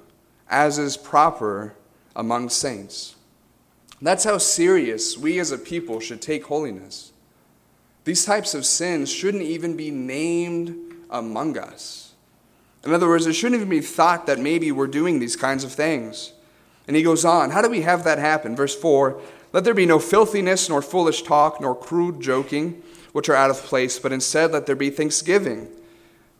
as 0.50 0.78
is 0.78 0.98
proper 0.98 1.74
among 2.16 2.50
saints. 2.50 3.16
That's 4.02 4.26
how 4.26 4.38
serious 4.38 5.18
we 5.18 5.40
as 5.40 5.52
a 5.52 5.58
people 5.58 6.00
should 6.00 6.22
take 6.22 6.46
holiness. 6.46 7.14
These 8.04 8.26
types 8.26 8.54
of 8.54 8.66
sins 8.66 9.10
shouldn't 9.10 9.44
even 9.44 9.78
be 9.78 9.92
named 9.92 10.76
among 11.10 11.58
us. 11.58 12.14
In 12.84 12.94
other 12.94 13.08
words, 13.08 13.26
it 13.26 13.34
shouldn't 13.34 13.62
even 13.62 13.70
be 13.70 13.80
thought 13.80 14.26
that 14.26 14.40
maybe 14.40 14.72
we're 14.72 14.88
doing 14.88 15.20
these 15.20 15.38
kinds 15.38 15.64
of 15.64 15.72
things. 15.72 16.34
And 16.86 16.98
he 16.98 17.04
goes 17.04 17.24
on, 17.24 17.52
How 17.52 17.62
do 17.62 17.70
we 17.70 17.82
have 17.82 18.04
that 18.04 18.20
happen? 18.20 18.56
Verse 18.56 18.76
4 18.76 19.22
Let 19.54 19.64
there 19.64 19.74
be 19.74 19.86
no 19.86 20.00
filthiness, 20.00 20.68
nor 20.68 20.82
foolish 20.82 21.24
talk, 21.24 21.62
nor 21.62 21.74
crude 21.74 22.20
joking, 22.20 22.84
which 23.14 23.30
are 23.30 23.36
out 23.36 23.50
of 23.50 23.58
place, 23.58 24.00
but 24.00 24.12
instead 24.12 24.52
let 24.52 24.66
there 24.66 24.76
be 24.76 24.90
thanksgiving. 24.90 25.70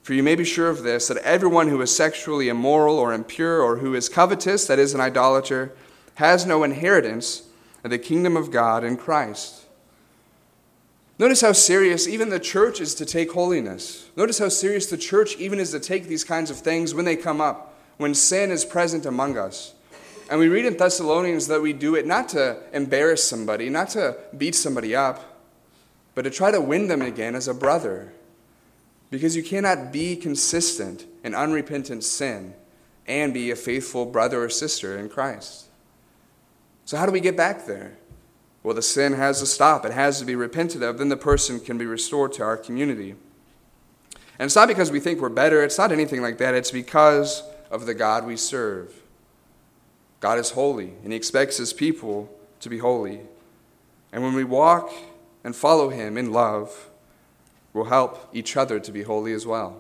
For 0.04 0.14
you 0.14 0.22
may 0.22 0.36
be 0.36 0.44
sure 0.44 0.70
of 0.70 0.84
this, 0.84 1.08
that 1.08 1.18
everyone 1.18 1.70
who 1.70 1.82
is 1.82 1.96
sexually 1.96 2.50
immoral 2.50 3.00
or 3.00 3.14
impure 3.14 3.62
or 3.62 3.78
who 3.78 3.96
is 3.96 4.10
covetous, 4.10 4.68
that 4.68 4.78
is, 4.78 4.94
an 4.94 5.00
idolater, 5.00 5.74
has 6.16 6.46
no 6.46 6.64
inheritance 6.64 7.44
in 7.86 7.90
the 7.90 7.98
kingdom 7.98 8.36
of 8.36 8.52
God 8.52 8.84
in 8.84 8.98
Christ. 8.98 9.62
Notice 11.18 11.40
how 11.40 11.54
serious 11.54 12.06
even 12.06 12.30
the 12.30 12.40
church 12.40 12.82
is 12.82 12.94
to 12.96 13.06
take 13.06 13.32
holiness. 13.32 14.10
Notice 14.18 14.40
how 14.40 14.50
serious 14.50 14.88
the 14.88 14.98
church 14.98 15.38
even 15.38 15.58
is 15.58 15.72
to 15.72 15.80
take 15.80 16.08
these 16.08 16.26
kinds 16.26 16.52
of 16.52 16.58
things 16.58 16.94
when 16.94 17.06
they 17.06 17.16
come 17.16 17.40
up, 17.40 17.80
when 17.96 18.14
sin 18.14 18.52
is 18.52 18.66
present 18.66 19.06
among 19.06 19.38
us. 19.38 19.74
And 20.30 20.38
we 20.38 20.50
read 20.50 20.66
in 20.66 20.76
Thessalonians 20.76 21.48
that 21.48 21.62
we 21.62 21.72
do 21.72 21.96
it 21.96 22.06
not 22.06 22.28
to 22.30 22.58
embarrass 22.74 23.24
somebody, 23.24 23.70
not 23.70 23.90
to 23.90 24.18
beat 24.38 24.56
somebody 24.56 24.96
up, 24.96 25.40
but 26.14 26.24
to 26.24 26.30
try 26.30 26.52
to 26.52 26.60
win 26.60 26.88
them 26.88 27.02
again 27.02 27.36
as 27.36 27.48
a 27.48 27.54
brother 27.54 28.12
because 29.14 29.36
you 29.36 29.44
cannot 29.44 29.92
be 29.92 30.16
consistent 30.16 31.06
in 31.24 31.36
unrepentant 31.36 32.04
sin 32.04 32.52
and 33.06 33.32
be 33.32 33.52
a 33.52 33.56
faithful 33.56 34.08
brother 34.08 34.44
or 34.44 34.50
sister 34.50 34.98
in 34.98 35.08
Christ. 35.08 35.66
So, 36.86 36.98
how 36.98 37.06
do 37.06 37.12
we 37.12 37.20
get 37.20 37.38
back 37.38 37.68
there? 37.68 37.96
Well, 38.64 38.74
the 38.74 38.82
sin 38.82 39.14
has 39.14 39.40
to 39.40 39.46
stop, 39.46 39.86
it 39.86 39.92
has 39.92 40.18
to 40.18 40.26
be 40.26 40.36
repented 40.36 40.82
of, 40.82 40.98
then 40.98 41.10
the 41.10 41.16
person 41.16 41.60
can 41.60 41.78
be 41.78 41.86
restored 41.86 42.34
to 42.34 42.44
our 42.44 42.58
community. 42.58 43.12
And 44.40 44.48
it's 44.48 44.56
not 44.56 44.68
because 44.68 44.90
we 44.90 45.00
think 45.00 45.22
we're 45.22 45.30
better, 45.30 45.64
it's 45.64 45.78
not 45.78 45.92
anything 45.92 46.24
like 46.24 46.40
that, 46.40 46.56
it's 46.56 46.72
because 46.72 47.44
of 47.70 47.86
the 47.86 47.94
God 47.94 48.26
we 48.26 48.36
serve. 48.36 48.96
God 50.22 50.40
is 50.40 50.50
holy, 50.50 50.96
and 51.04 51.12
He 51.12 51.16
expects 51.16 51.58
His 51.58 51.72
people 51.72 52.36
to 52.62 52.70
be 52.70 52.80
holy. 52.80 53.20
And 54.12 54.24
when 54.24 54.34
we 54.34 54.44
walk 54.44 54.92
and 55.44 55.56
follow 55.56 55.90
Him 55.90 56.18
in 56.18 56.32
love, 56.32 56.90
will 57.74 57.86
help 57.86 58.30
each 58.34 58.56
other 58.56 58.80
to 58.80 58.92
be 58.92 59.04
holy 59.04 59.34
as 59.34 59.46
well. 59.46 59.80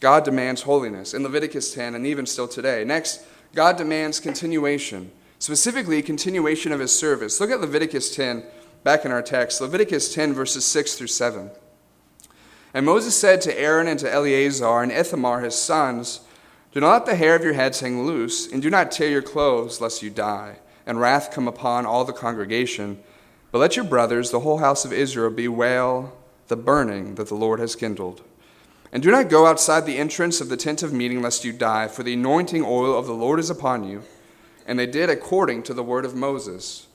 God 0.00 0.24
demands 0.24 0.62
holiness 0.62 1.14
in 1.14 1.22
Leviticus 1.22 1.72
10 1.74 1.94
and 1.94 2.06
even 2.06 2.26
still 2.26 2.48
today. 2.48 2.84
Next, 2.84 3.24
God 3.54 3.76
demands 3.76 4.20
continuation, 4.20 5.12
specifically 5.38 6.02
continuation 6.02 6.72
of 6.72 6.80
his 6.80 6.96
service. 6.96 7.40
Look 7.40 7.50
at 7.50 7.60
Leviticus 7.60 8.14
10 8.14 8.44
back 8.82 9.04
in 9.04 9.12
our 9.12 9.22
text. 9.22 9.60
Leviticus 9.60 10.12
10, 10.12 10.34
verses 10.34 10.64
6 10.64 10.94
through 10.94 11.06
7. 11.06 11.50
And 12.74 12.84
Moses 12.84 13.16
said 13.16 13.40
to 13.42 13.58
Aaron 13.58 13.86
and 13.86 13.98
to 14.00 14.12
Eleazar 14.12 14.82
and 14.82 14.90
Ithamar 14.90 15.40
his 15.40 15.54
sons, 15.54 16.20
Do 16.72 16.80
not 16.80 16.92
let 16.92 17.06
the 17.06 17.14
hair 17.14 17.36
of 17.36 17.44
your 17.44 17.52
heads 17.52 17.80
hang 17.80 18.04
loose, 18.04 18.50
and 18.50 18.60
do 18.60 18.68
not 18.68 18.90
tear 18.90 19.08
your 19.08 19.22
clothes, 19.22 19.80
lest 19.80 20.02
you 20.02 20.10
die, 20.10 20.56
and 20.84 21.00
wrath 21.00 21.30
come 21.30 21.46
upon 21.46 21.86
all 21.86 22.04
the 22.04 22.12
congregation. 22.12 23.00
But 23.52 23.60
let 23.60 23.76
your 23.76 23.84
brothers, 23.84 24.32
the 24.32 24.40
whole 24.40 24.58
house 24.58 24.84
of 24.84 24.92
Israel, 24.92 25.30
bewail 25.30 26.12
the 26.48 26.56
burning 26.56 27.14
that 27.16 27.28
the 27.28 27.34
Lord 27.34 27.60
has 27.60 27.76
kindled. 27.76 28.22
And 28.92 29.02
do 29.02 29.10
not 29.10 29.28
go 29.28 29.46
outside 29.46 29.86
the 29.86 29.98
entrance 29.98 30.40
of 30.40 30.48
the 30.48 30.56
tent 30.56 30.82
of 30.82 30.92
meeting, 30.92 31.20
lest 31.20 31.44
you 31.44 31.52
die, 31.52 31.88
for 31.88 32.02
the 32.02 32.14
anointing 32.14 32.62
oil 32.64 32.96
of 32.96 33.06
the 33.06 33.14
Lord 33.14 33.40
is 33.40 33.50
upon 33.50 33.88
you. 33.88 34.02
And 34.66 34.78
they 34.78 34.86
did 34.86 35.10
according 35.10 35.64
to 35.64 35.74
the 35.74 35.82
word 35.82 36.04
of 36.04 36.14
Moses. 36.14 36.86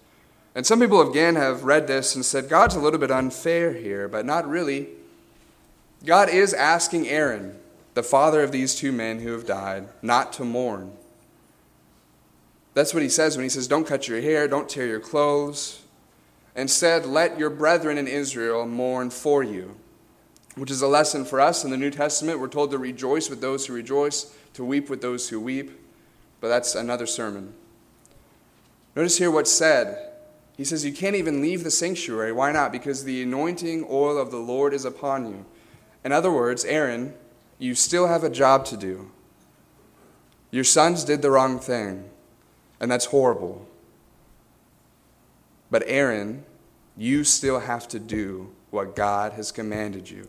And 0.56 0.66
some 0.66 0.80
people 0.80 1.08
again 1.08 1.36
have 1.36 1.64
read 1.64 1.88
this 1.88 2.16
and 2.16 2.24
said, 2.24 2.50
God's 2.50 2.76
a 2.76 2.80
little 2.80 3.00
bit 3.00 3.12
unfair 3.12 3.74
here, 3.74 4.08
but 4.08 4.26
not 4.26 4.48
really. 4.48 4.88
God 6.06 6.30
is 6.30 6.54
asking 6.54 7.08
Aaron, 7.08 7.60
the 7.94 8.04
father 8.04 8.42
of 8.44 8.52
these 8.52 8.76
two 8.76 8.92
men 8.92 9.20
who 9.20 9.34
have 9.34 9.46
died, 9.46 9.90
not 10.02 10.32
to 10.34 10.46
mourn. 10.46 10.94
That's 12.74 12.94
what 12.94 13.04
he 13.04 13.10
says 13.10 13.36
when 13.36 13.44
he 13.44 13.50
says, 13.50 13.68
Don't 13.68 13.88
cut 13.88 14.08
your 14.08 14.22
hair, 14.22 14.48
don't 14.48 14.70
tear 14.70 14.88
your 14.88 15.00
clothes, 15.00 15.79
Instead, 16.56 17.06
let 17.06 17.40
your 17.40 17.50
brethren 17.50 17.98
in 17.98 18.08
Israel 18.08 18.66
mourn 18.66 19.10
for 19.10 19.44
you, 19.44 19.76
which 20.56 20.72
is 20.72 20.82
a 20.82 20.88
lesson 20.88 21.24
for 21.24 21.40
us 21.40 21.64
in 21.64 21.72
the 21.72 21.78
New 21.78 21.92
Testament. 21.92 22.40
We're 22.40 22.48
told 22.48 22.72
to 22.72 22.78
rejoice 22.78 23.30
with 23.30 23.42
those 23.42 23.66
who 23.66 23.74
rejoice, 23.74 24.34
to 24.54 24.66
weep 24.66 24.90
with 24.90 25.02
those 25.02 25.30
who 25.30 25.40
weep, 25.40 25.72
but 26.42 26.50
that's 26.50 26.76
another 26.76 27.06
sermon. 27.06 27.54
Notice 28.96 29.18
here 29.18 29.32
what's 29.32 29.52
said. 29.52 30.10
He 30.58 30.66
says, 30.66 30.84
You 30.84 30.92
can't 30.92 31.16
even 31.16 31.42
leave 31.42 31.64
the 31.64 31.72
sanctuary. 31.72 32.34
Why 32.34 32.52
not? 32.52 32.74
Because 32.74 33.06
the 33.06 33.24
anointing 33.24 33.88
oil 33.90 34.18
of 34.18 34.32
the 34.32 34.38
Lord 34.38 34.74
is 34.74 34.84
upon 34.84 35.26
you. 35.26 35.46
In 36.04 36.12
other 36.12 36.32
words, 36.32 36.66
Aaron, 36.66 37.14
you 37.60 37.76
still 37.76 38.08
have 38.08 38.26
a 38.26 38.30
job 38.30 38.66
to 38.66 38.76
do. 38.76 39.12
Your 40.52 40.66
sons 40.66 41.06
did 41.06 41.22
the 41.22 41.32
wrong 41.32 41.60
thing, 41.60 42.10
and 42.80 42.92
that's 42.92 43.06
horrible. 43.06 43.69
But 45.70 45.84
Aaron 45.86 46.46
you 47.00 47.24
still 47.24 47.62
have 47.62 47.88
to 47.88 47.98
do 47.98 48.52
what 48.72 48.96
God 48.96 49.32
has 49.34 49.54
commanded 49.54 50.10
you. 50.10 50.28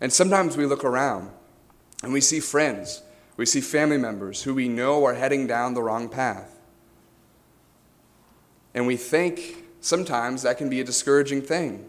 And 0.00 0.10
sometimes 0.10 0.56
we 0.56 0.64
look 0.64 0.82
around 0.82 1.30
and 2.02 2.12
we 2.12 2.22
see 2.22 2.40
friends, 2.40 3.02
we 3.36 3.44
see 3.44 3.60
family 3.60 3.98
members 3.98 4.42
who 4.42 4.54
we 4.54 4.66
know 4.66 5.04
are 5.04 5.14
heading 5.14 5.46
down 5.46 5.74
the 5.74 5.82
wrong 5.82 6.08
path. 6.08 6.58
And 8.74 8.86
we 8.86 8.96
think 8.96 9.64
sometimes 9.80 10.42
that 10.42 10.56
can 10.56 10.70
be 10.70 10.80
a 10.80 10.84
discouraging 10.84 11.42
thing. 11.42 11.86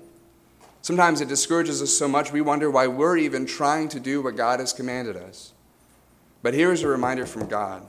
Sometimes 0.81 1.21
it 1.21 1.29
discourages 1.29 1.81
us 1.81 1.97
so 1.97 2.07
much 2.07 2.31
we 2.31 2.41
wonder 2.41 2.69
why 2.69 2.87
we're 2.87 3.17
even 3.17 3.45
trying 3.45 3.87
to 3.89 3.99
do 3.99 4.21
what 4.21 4.35
God 4.35 4.59
has 4.59 4.73
commanded 4.73 5.15
us. 5.15 5.53
But 6.41 6.53
here 6.53 6.71
is 6.71 6.83
a 6.83 6.87
reminder 6.87 7.25
from 7.25 7.47
God 7.47 7.85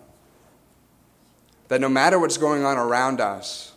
that 1.67 1.81
no 1.81 1.89
matter 1.89 2.19
what's 2.19 2.39
going 2.39 2.65
on 2.65 2.77
around 2.77 3.21
us, 3.21 3.75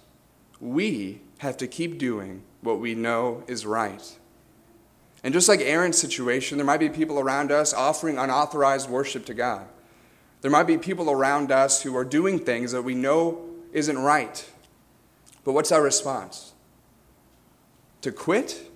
we 0.62 1.20
have 1.40 1.58
to 1.58 1.68
keep 1.68 1.98
doing 1.98 2.44
what 2.62 2.80
we 2.80 2.94
know 2.94 3.44
is 3.48 3.66
right. 3.66 4.18
And 5.24 5.34
just 5.34 5.50
like 5.50 5.60
Aaron's 5.60 5.98
situation, 5.98 6.58
there 6.58 6.66
might 6.66 6.80
be 6.80 6.90
people 6.90 7.20
around 7.20 7.52
us 7.52 7.74
offering 7.74 8.18
unauthorized 8.18 8.90
worship 8.90 9.26
to 9.26 9.34
God. 9.34 9.68
There 10.42 10.52
might 10.52 10.64
be 10.64 10.78
people 10.78 11.12
around 11.12 11.52
us 11.52 11.84
who 11.84 11.96
are 11.96 12.06
doing 12.06 12.40
things 12.40 12.72
that 12.72 12.84
we 12.84 12.96
know 12.96 13.42
isn't 13.74 13.98
right. 13.98 14.50
But 15.44 15.54
what's 15.54 15.72
our 15.72 15.82
response? 15.82 16.54
To 18.02 18.12
quit? 18.12 18.72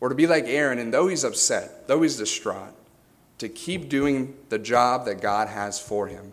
Or 0.00 0.08
to 0.08 0.14
be 0.14 0.26
like 0.26 0.44
Aaron, 0.46 0.78
and 0.78 0.92
though 0.92 1.08
he's 1.08 1.24
upset, 1.24 1.88
though 1.88 2.02
he's 2.02 2.16
distraught, 2.16 2.74
to 3.38 3.48
keep 3.48 3.88
doing 3.88 4.36
the 4.48 4.58
job 4.58 5.04
that 5.06 5.20
God 5.20 5.48
has 5.48 5.78
for 5.80 6.06
him. 6.08 6.32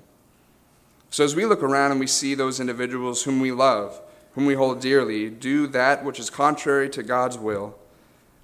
So 1.13 1.23
as 1.23 1.35
we 1.35 1.45
look 1.45 1.61
around 1.61 1.91
and 1.91 1.99
we 1.99 2.07
see 2.07 2.33
those 2.33 2.59
individuals 2.59 3.21
whom 3.21 3.39
we 3.39 3.51
love, 3.51 4.01
whom 4.31 4.47
we 4.47 4.55
hold 4.55 4.81
dearly, 4.81 5.29
do 5.29 5.67
that 5.67 6.03
which 6.03 6.19
is 6.19 6.31
contrary 6.31 6.89
to 6.89 7.03
God's 7.03 7.37
will, 7.37 7.77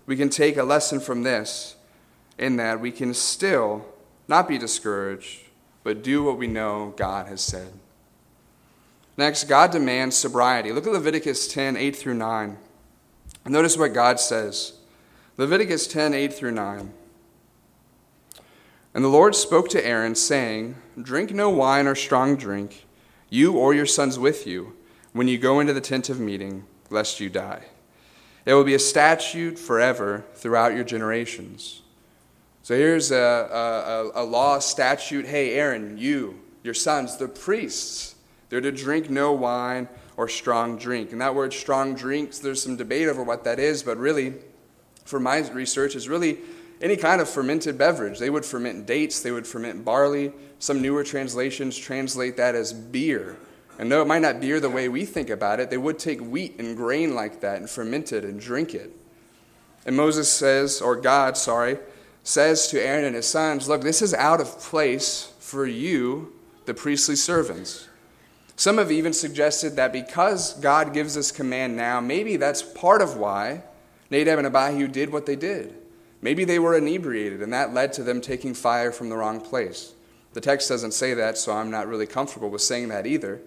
we 0.05 0.15
can 0.15 0.29
take 0.29 0.55
a 0.55 0.61
lesson 0.61 0.99
from 0.99 1.23
this 1.23 1.77
in 2.37 2.57
that 2.57 2.79
we 2.79 2.91
can 2.91 3.15
still 3.15 3.83
not 4.27 4.47
be 4.47 4.59
discouraged, 4.59 5.39
but 5.83 6.03
do 6.03 6.21
what 6.21 6.37
we 6.37 6.45
know 6.45 6.93
God 6.95 7.25
has 7.25 7.41
said. 7.41 7.73
Next, 9.17 9.45
God 9.45 9.71
demands 9.71 10.15
sobriety. 10.15 10.71
Look 10.71 10.85
at 10.85 10.93
Leviticus 10.93 11.47
10 11.47 11.75
8 11.75 11.95
through 11.95 12.13
9. 12.13 12.55
Notice 13.47 13.79
what 13.79 13.95
God 13.95 14.19
says. 14.19 14.73
Leviticus 15.37 15.87
10 15.87 16.13
8 16.13 16.31
through 16.31 16.51
9. 16.51 16.93
And 18.93 19.03
the 19.03 19.09
Lord 19.09 19.35
spoke 19.35 19.69
to 19.69 19.85
Aaron, 19.85 20.15
saying, 20.15 20.75
Drink 21.01 21.31
no 21.31 21.49
wine 21.49 21.87
or 21.87 21.95
strong 21.95 22.35
drink, 22.35 22.85
you 23.29 23.53
or 23.53 23.73
your 23.73 23.85
sons 23.85 24.17
with 24.17 24.47
you, 24.47 24.75
when 25.13 25.27
you 25.27 25.37
go 25.37 25.59
into 25.59 25.73
the 25.73 25.81
tent 25.81 26.09
of 26.09 26.19
meeting, 26.19 26.65
lest 26.89 27.19
you 27.19 27.29
die. 27.29 27.65
It 28.45 28.53
will 28.53 28.63
be 28.63 28.73
a 28.73 28.79
statute 28.79 29.59
forever 29.59 30.25
throughout 30.33 30.73
your 30.73 30.83
generations. 30.83 31.83
So 32.63 32.75
here's 32.75 33.11
a, 33.11 33.15
a, 34.15 34.23
a 34.23 34.23
law, 34.23 34.59
statute. 34.59 35.25
Hey, 35.25 35.53
Aaron, 35.53 35.97
you, 35.97 36.39
your 36.63 36.73
sons, 36.73 37.17
the 37.17 37.27
priests, 37.27 38.15
they're 38.49 38.61
to 38.61 38.71
drink 38.71 39.09
no 39.09 39.31
wine 39.31 39.87
or 40.17 40.27
strong 40.27 40.77
drink. 40.77 41.11
And 41.11 41.21
that 41.21 41.35
word 41.35 41.53
strong 41.53 41.93
drinks, 41.93 42.39
there's 42.39 42.61
some 42.61 42.75
debate 42.75 43.07
over 43.07 43.23
what 43.23 43.43
that 43.43 43.59
is, 43.59 43.83
but 43.83 43.97
really, 43.97 44.33
for 45.05 45.19
my 45.19 45.37
research, 45.49 45.95
is 45.95 46.09
really 46.09 46.39
any 46.81 46.95
kind 46.95 47.21
of 47.21 47.29
fermented 47.29 47.77
beverage. 47.77 48.19
They 48.19 48.29
would 48.29 48.45
ferment 48.45 48.85
dates, 48.85 49.21
they 49.21 49.31
would 49.31 49.47
ferment 49.47 49.83
barley. 49.83 50.31
Some 50.59 50.81
newer 50.81 51.03
translations 51.03 51.77
translate 51.77 52.37
that 52.37 52.55
as 52.55 52.73
beer. 52.73 53.37
And 53.77 53.91
though 53.91 54.01
it 54.01 54.07
might 54.07 54.21
not 54.21 54.41
beer 54.41 54.59
the 54.59 54.69
way 54.69 54.89
we 54.89 55.05
think 55.05 55.29
about 55.29 55.59
it, 55.59 55.69
they 55.69 55.77
would 55.77 55.99
take 55.99 56.19
wheat 56.19 56.59
and 56.59 56.75
grain 56.75 57.15
like 57.15 57.41
that 57.41 57.57
and 57.57 57.69
ferment 57.69 58.11
it 58.11 58.25
and 58.25 58.39
drink 58.39 58.73
it. 58.73 58.91
And 59.85 59.95
Moses 59.95 60.29
says, 60.29 60.81
or 60.81 60.97
God, 60.97 61.37
sorry, 61.37 61.79
says 62.23 62.67
to 62.67 62.85
Aaron 62.85 63.05
and 63.05 63.15
his 63.15 63.27
sons, 63.27 63.69
Look, 63.69 63.81
this 63.81 64.01
is 64.01 64.13
out 64.13 64.41
of 64.41 64.59
place 64.59 65.33
for 65.39 65.65
you, 65.65 66.33
the 66.65 66.73
priestly 66.73 67.15
servants. 67.15 67.87
Some 68.57 68.77
have 68.77 68.91
even 68.91 69.13
suggested 69.13 69.77
that 69.77 69.93
because 69.93 70.53
God 70.59 70.93
gives 70.93 71.15
this 71.15 71.31
command 71.31 71.77
now, 71.77 72.01
maybe 72.01 72.35
that's 72.35 72.61
part 72.61 73.01
of 73.01 73.15
why 73.15 73.63
Nadab 74.11 74.39
and 74.39 74.47
Abihu 74.47 74.89
did 74.89 75.13
what 75.13 75.25
they 75.25 75.37
did. 75.37 75.73
Maybe 76.21 76.43
they 76.43 76.59
were 76.59 76.75
inebriated, 76.75 77.41
and 77.41 77.53
that 77.53 77.73
led 77.73 77.93
to 77.93 78.03
them 78.03 78.19
taking 78.19 78.53
fire 78.53 78.91
from 78.91 79.09
the 79.09 79.15
wrong 79.15 79.39
place. 79.39 79.93
The 80.33 80.41
text 80.41 80.69
doesn't 80.69 80.93
say 80.93 81.13
that, 81.13 81.37
so 81.37 81.53
I'm 81.53 81.71
not 81.71 81.87
really 81.87 82.05
comfortable 82.05 82.49
with 82.49 82.61
saying 82.61 82.89
that 82.89 83.07
either. 83.07 83.41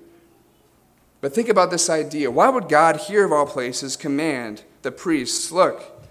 But 1.20 1.34
think 1.34 1.48
about 1.48 1.70
this 1.70 1.88
idea. 1.88 2.30
Why 2.30 2.48
would 2.48 2.68
God, 2.68 2.96
here 2.96 3.24
of 3.24 3.32
all 3.32 3.46
places, 3.46 3.96
command 3.96 4.62
the 4.82 4.90
priests, 4.90 5.52
look, 5.52 6.08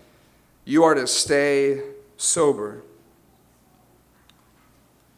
you 0.63 0.83
are 0.83 0.93
to 0.93 1.07
stay 1.07 1.81
sober? 2.15 2.83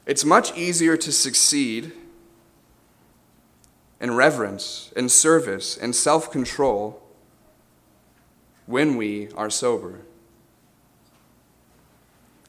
It's 0.05 0.25
much 0.25 0.57
easier 0.57 0.97
to 0.97 1.11
succeed 1.11 1.91
in 4.01 4.15
reverence, 4.15 4.91
in 4.95 5.07
service, 5.09 5.77
in 5.77 5.93
self 5.93 6.31
control 6.31 7.01
when 8.65 8.97
we 8.97 9.29
are 9.35 9.49
sober. 9.49 10.01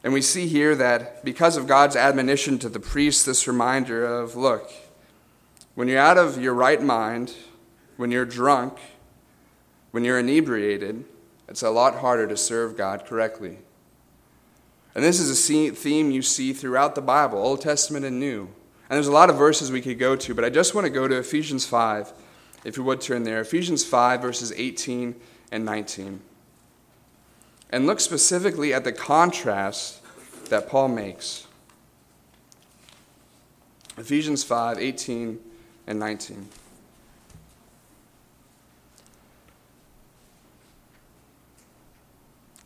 And 0.05 0.13
we 0.13 0.21
see 0.21 0.45
here 0.45 0.75
that 0.75 1.25
because 1.25 1.57
of 1.57 1.65
God's 1.65 1.95
admonition 1.95 2.59
to 2.59 2.69
the 2.69 2.79
priest, 2.79 3.25
this 3.25 3.47
reminder 3.47 4.05
of 4.05 4.35
look, 4.35 4.71
when 5.73 5.87
you're 5.87 5.99
out 5.99 6.19
of 6.19 6.39
your 6.39 6.53
right 6.53 6.79
mind, 6.79 7.33
when 7.97 8.11
you're 8.11 8.23
drunk, 8.23 8.77
when 9.89 10.03
you're 10.03 10.19
inebriated, 10.19 11.05
it's 11.47 11.63
a 11.63 11.71
lot 11.71 11.95
harder 11.95 12.27
to 12.27 12.37
serve 12.37 12.77
God 12.77 13.07
correctly. 13.07 13.57
And 14.93 15.03
this 15.03 15.19
is 15.19 15.31
a 15.31 15.71
theme 15.71 16.11
you 16.11 16.21
see 16.21 16.53
throughout 16.53 16.93
the 16.93 17.01
Bible, 17.01 17.39
Old 17.39 17.61
Testament 17.61 18.05
and 18.05 18.19
New. 18.19 18.41
And 18.41 18.97
there's 18.97 19.07
a 19.07 19.11
lot 19.11 19.31
of 19.31 19.37
verses 19.37 19.71
we 19.71 19.81
could 19.81 19.97
go 19.97 20.15
to, 20.15 20.35
but 20.35 20.45
I 20.45 20.51
just 20.51 20.75
want 20.75 20.85
to 20.85 20.91
go 20.91 21.07
to 21.07 21.17
Ephesians 21.17 21.65
5, 21.65 22.13
if 22.63 22.77
you 22.77 22.83
would 22.83 23.01
turn 23.01 23.23
there. 23.23 23.41
Ephesians 23.41 23.83
5, 23.83 24.21
verses 24.21 24.53
18 24.55 25.15
and 25.51 25.65
19 25.65 26.21
and 27.69 27.85
look 27.85 27.99
specifically 27.99 28.73
at 28.73 28.83
the 28.83 28.91
contrast 28.91 30.01
that 30.49 30.69
Paul 30.69 30.89
makes. 30.89 31.47
Ephesians 33.97 34.43
5 34.43 34.79
18 34.79 35.39
and 35.87 35.99
19. 35.99 36.47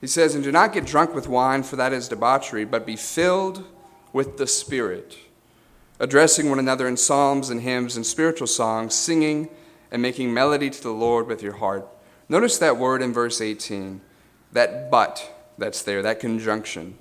He 0.01 0.07
says, 0.07 0.33
And 0.33 0.43
do 0.43 0.51
not 0.51 0.73
get 0.73 0.85
drunk 0.85 1.13
with 1.13 1.27
wine, 1.27 1.63
for 1.63 1.75
that 1.75 1.93
is 1.93 2.07
debauchery, 2.07 2.65
but 2.65 2.85
be 2.85 2.95
filled 2.95 3.65
with 4.13 4.37
the 4.37 4.47
Spirit, 4.47 5.17
addressing 5.99 6.49
one 6.49 6.59
another 6.59 6.87
in 6.87 6.97
psalms 6.97 7.49
and 7.49 7.61
hymns 7.61 7.95
and 7.95 8.05
spiritual 8.05 8.47
songs, 8.47 8.95
singing 8.95 9.49
and 9.91 10.01
making 10.01 10.33
melody 10.33 10.69
to 10.69 10.81
the 10.81 10.91
Lord 10.91 11.27
with 11.27 11.43
your 11.43 11.57
heart. 11.57 11.87
Notice 12.29 12.57
that 12.59 12.77
word 12.77 13.01
in 13.01 13.11
verse 13.11 13.41
18 13.41 14.01
that 14.51 14.89
but 14.89 15.31
that's 15.57 15.81
there, 15.83 16.01
that 16.01 16.19
conjunction. 16.19 16.97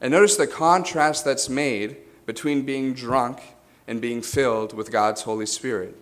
And 0.00 0.12
notice 0.12 0.36
the 0.36 0.46
contrast 0.46 1.24
that's 1.24 1.48
made 1.48 1.96
between 2.26 2.64
being 2.64 2.94
drunk 2.94 3.40
and 3.86 4.00
being 4.00 4.22
filled 4.22 4.74
with 4.74 4.92
God's 4.92 5.22
Holy 5.22 5.46
Spirit. 5.46 5.96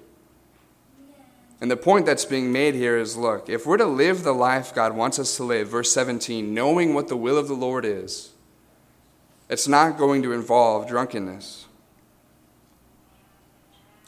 And 1.60 1.70
the 1.70 1.76
point 1.76 2.04
that's 2.04 2.24
being 2.24 2.52
made 2.52 2.74
here 2.74 2.98
is 2.98 3.16
look, 3.16 3.48
if 3.48 3.64
we're 3.64 3.78
to 3.78 3.86
live 3.86 4.22
the 4.22 4.32
life 4.32 4.74
God 4.74 4.94
wants 4.94 5.18
us 5.18 5.36
to 5.36 5.44
live, 5.44 5.68
verse 5.68 5.92
17, 5.92 6.52
knowing 6.52 6.92
what 6.92 7.08
the 7.08 7.16
will 7.16 7.38
of 7.38 7.48
the 7.48 7.54
Lord 7.54 7.84
is, 7.84 8.32
it's 9.48 9.68
not 9.68 9.96
going 9.96 10.22
to 10.22 10.32
involve 10.32 10.88
drunkenness. 10.88 11.66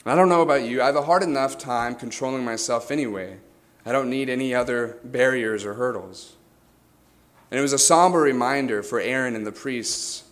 I 0.04 0.14
don't 0.14 0.28
know 0.28 0.42
about 0.42 0.62
you, 0.62 0.82
I 0.82 0.86
have 0.86 0.96
a 0.96 1.02
hard 1.02 1.22
enough 1.22 1.58
time 1.58 1.94
controlling 1.94 2.44
myself 2.44 2.90
anyway. 2.90 3.38
I 3.86 3.92
don't 3.92 4.10
need 4.10 4.28
any 4.28 4.54
other 4.54 4.98
barriers 5.04 5.64
or 5.64 5.74
hurdles. 5.74 6.37
And 7.50 7.58
it 7.58 7.62
was 7.62 7.72
a 7.72 7.78
somber 7.78 8.20
reminder 8.20 8.82
for 8.82 9.00
Aaron 9.00 9.34
and 9.34 9.46
the 9.46 9.52
priests 9.52 10.24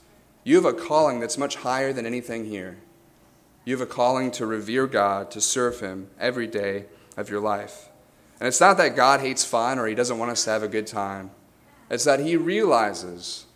you 0.46 0.54
have 0.54 0.64
a 0.64 0.72
calling 0.72 1.18
that's 1.18 1.36
much 1.36 1.56
higher 1.56 1.92
than 1.92 2.06
anything 2.06 2.44
here. 2.44 2.78
You 3.64 3.76
have 3.76 3.80
a 3.80 3.92
calling 3.92 4.30
to 4.30 4.46
revere 4.46 4.86
God, 4.86 5.28
to 5.32 5.40
serve 5.40 5.80
Him 5.80 6.08
every 6.20 6.46
day 6.46 6.84
of 7.16 7.28
your 7.28 7.40
life. 7.40 7.88
And 8.38 8.46
it's 8.46 8.60
not 8.60 8.76
that 8.76 8.94
God 8.94 9.18
hates 9.18 9.44
fun 9.44 9.80
or 9.80 9.88
He 9.88 9.96
doesn't 9.96 10.18
want 10.18 10.30
us 10.30 10.44
to 10.44 10.50
have 10.50 10.62
a 10.62 10.68
good 10.68 10.86
time, 10.86 11.32
it's 11.90 12.04
that 12.04 12.20
He 12.20 12.36
realizes, 12.36 13.46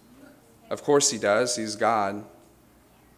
of 0.69 0.83
course 0.83 1.13
He 1.13 1.19
does, 1.19 1.55
He's 1.55 1.77
God, 1.77 2.25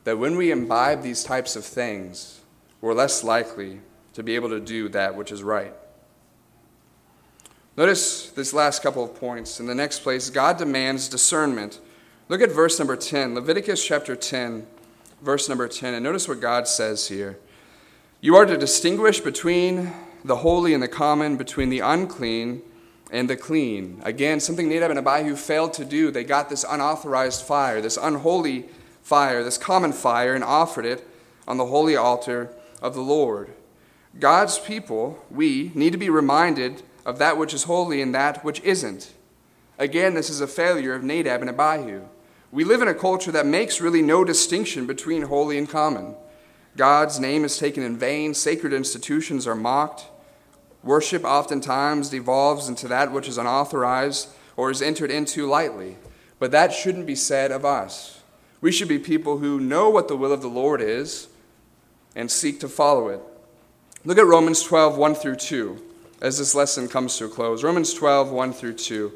that 0.04 0.18
when 0.18 0.36
we 0.36 0.50
imbibe 0.50 1.00
these 1.00 1.24
types 1.24 1.56
of 1.56 1.64
things, 1.64 2.42
we're 2.82 2.92
less 2.92 3.24
likely 3.24 3.80
to 4.12 4.22
be 4.22 4.34
able 4.34 4.50
to 4.50 4.60
do 4.60 4.90
that 4.90 5.16
which 5.16 5.32
is 5.32 5.42
right. 5.42 5.72
Notice 7.74 8.28
this 8.30 8.52
last 8.52 8.82
couple 8.82 9.02
of 9.02 9.14
points. 9.14 9.58
In 9.58 9.66
the 9.66 9.74
next 9.74 10.00
place, 10.00 10.28
God 10.28 10.58
demands 10.58 11.08
discernment. 11.08 11.80
Look 12.28 12.42
at 12.42 12.52
verse 12.52 12.78
number 12.78 12.96
10, 12.96 13.34
Leviticus 13.34 13.82
chapter 13.82 14.14
10, 14.14 14.66
verse 15.22 15.48
number 15.48 15.66
10, 15.66 15.94
and 15.94 16.04
notice 16.04 16.28
what 16.28 16.40
God 16.40 16.68
says 16.68 17.08
here. 17.08 17.38
You 18.20 18.36
are 18.36 18.44
to 18.44 18.58
distinguish 18.58 19.20
between 19.20 19.90
the 20.22 20.36
holy 20.36 20.74
and 20.74 20.82
the 20.82 20.88
common, 20.88 21.38
between 21.38 21.70
the 21.70 21.80
unclean 21.80 22.60
and 23.10 23.28
the 23.28 23.36
clean. 23.36 24.02
Again, 24.04 24.38
something 24.38 24.68
Nadab 24.68 24.90
and 24.90 24.98
Abihu 24.98 25.34
failed 25.34 25.72
to 25.74 25.84
do. 25.86 26.10
They 26.10 26.24
got 26.24 26.50
this 26.50 26.66
unauthorized 26.68 27.42
fire, 27.42 27.80
this 27.80 27.96
unholy 27.96 28.66
fire, 29.00 29.42
this 29.42 29.56
common 29.56 29.94
fire, 29.94 30.34
and 30.34 30.44
offered 30.44 30.84
it 30.84 31.08
on 31.48 31.56
the 31.56 31.66
holy 31.66 31.96
altar 31.96 32.54
of 32.82 32.94
the 32.94 33.00
Lord. 33.00 33.50
God's 34.20 34.58
people, 34.58 35.24
we, 35.30 35.72
need 35.74 35.92
to 35.92 35.98
be 35.98 36.10
reminded 36.10 36.82
of 37.04 37.18
that 37.18 37.36
which 37.36 37.54
is 37.54 37.64
holy 37.64 38.00
and 38.00 38.14
that 38.14 38.44
which 38.44 38.60
isn't. 38.62 39.12
Again, 39.78 40.14
this 40.14 40.30
is 40.30 40.40
a 40.40 40.46
failure 40.46 40.94
of 40.94 41.02
Nadab 41.02 41.40
and 41.40 41.50
Abihu. 41.50 42.02
We 42.50 42.64
live 42.64 42.82
in 42.82 42.88
a 42.88 42.94
culture 42.94 43.32
that 43.32 43.46
makes 43.46 43.80
really 43.80 44.02
no 44.02 44.24
distinction 44.24 44.86
between 44.86 45.22
holy 45.22 45.58
and 45.58 45.68
common. 45.68 46.14
God's 46.76 47.18
name 47.18 47.44
is 47.44 47.58
taken 47.58 47.82
in 47.82 47.96
vain, 47.96 48.34
sacred 48.34 48.72
institutions 48.72 49.46
are 49.46 49.54
mocked. 49.54 50.06
Worship 50.82 51.24
oftentimes 51.24 52.10
devolves 52.10 52.68
into 52.68 52.88
that 52.88 53.12
which 53.12 53.28
is 53.28 53.38
unauthorized 53.38 54.28
or 54.56 54.70
is 54.70 54.82
entered 54.82 55.10
into 55.10 55.46
lightly. 55.46 55.96
But 56.38 56.50
that 56.50 56.72
shouldn't 56.72 57.06
be 57.06 57.14
said 57.14 57.52
of 57.52 57.64
us. 57.64 58.20
We 58.60 58.72
should 58.72 58.88
be 58.88 58.98
people 58.98 59.38
who 59.38 59.60
know 59.60 59.90
what 59.90 60.08
the 60.08 60.16
will 60.16 60.32
of 60.32 60.42
the 60.42 60.48
Lord 60.48 60.80
is 60.80 61.28
and 62.14 62.30
seek 62.30 62.60
to 62.60 62.68
follow 62.68 63.08
it. 63.08 63.20
Look 64.04 64.18
at 64.18 64.26
Romans 64.26 64.62
12, 64.62 64.96
1 64.96 65.14
through 65.14 65.36
2, 65.36 65.82
as 66.22 66.38
this 66.38 66.54
lesson 66.54 66.88
comes 66.88 67.18
to 67.18 67.24
a 67.24 67.28
close. 67.28 67.64
Romans 67.64 67.92
12, 67.92 68.30
1 68.30 68.52
through 68.52 68.74
2. 68.74 69.12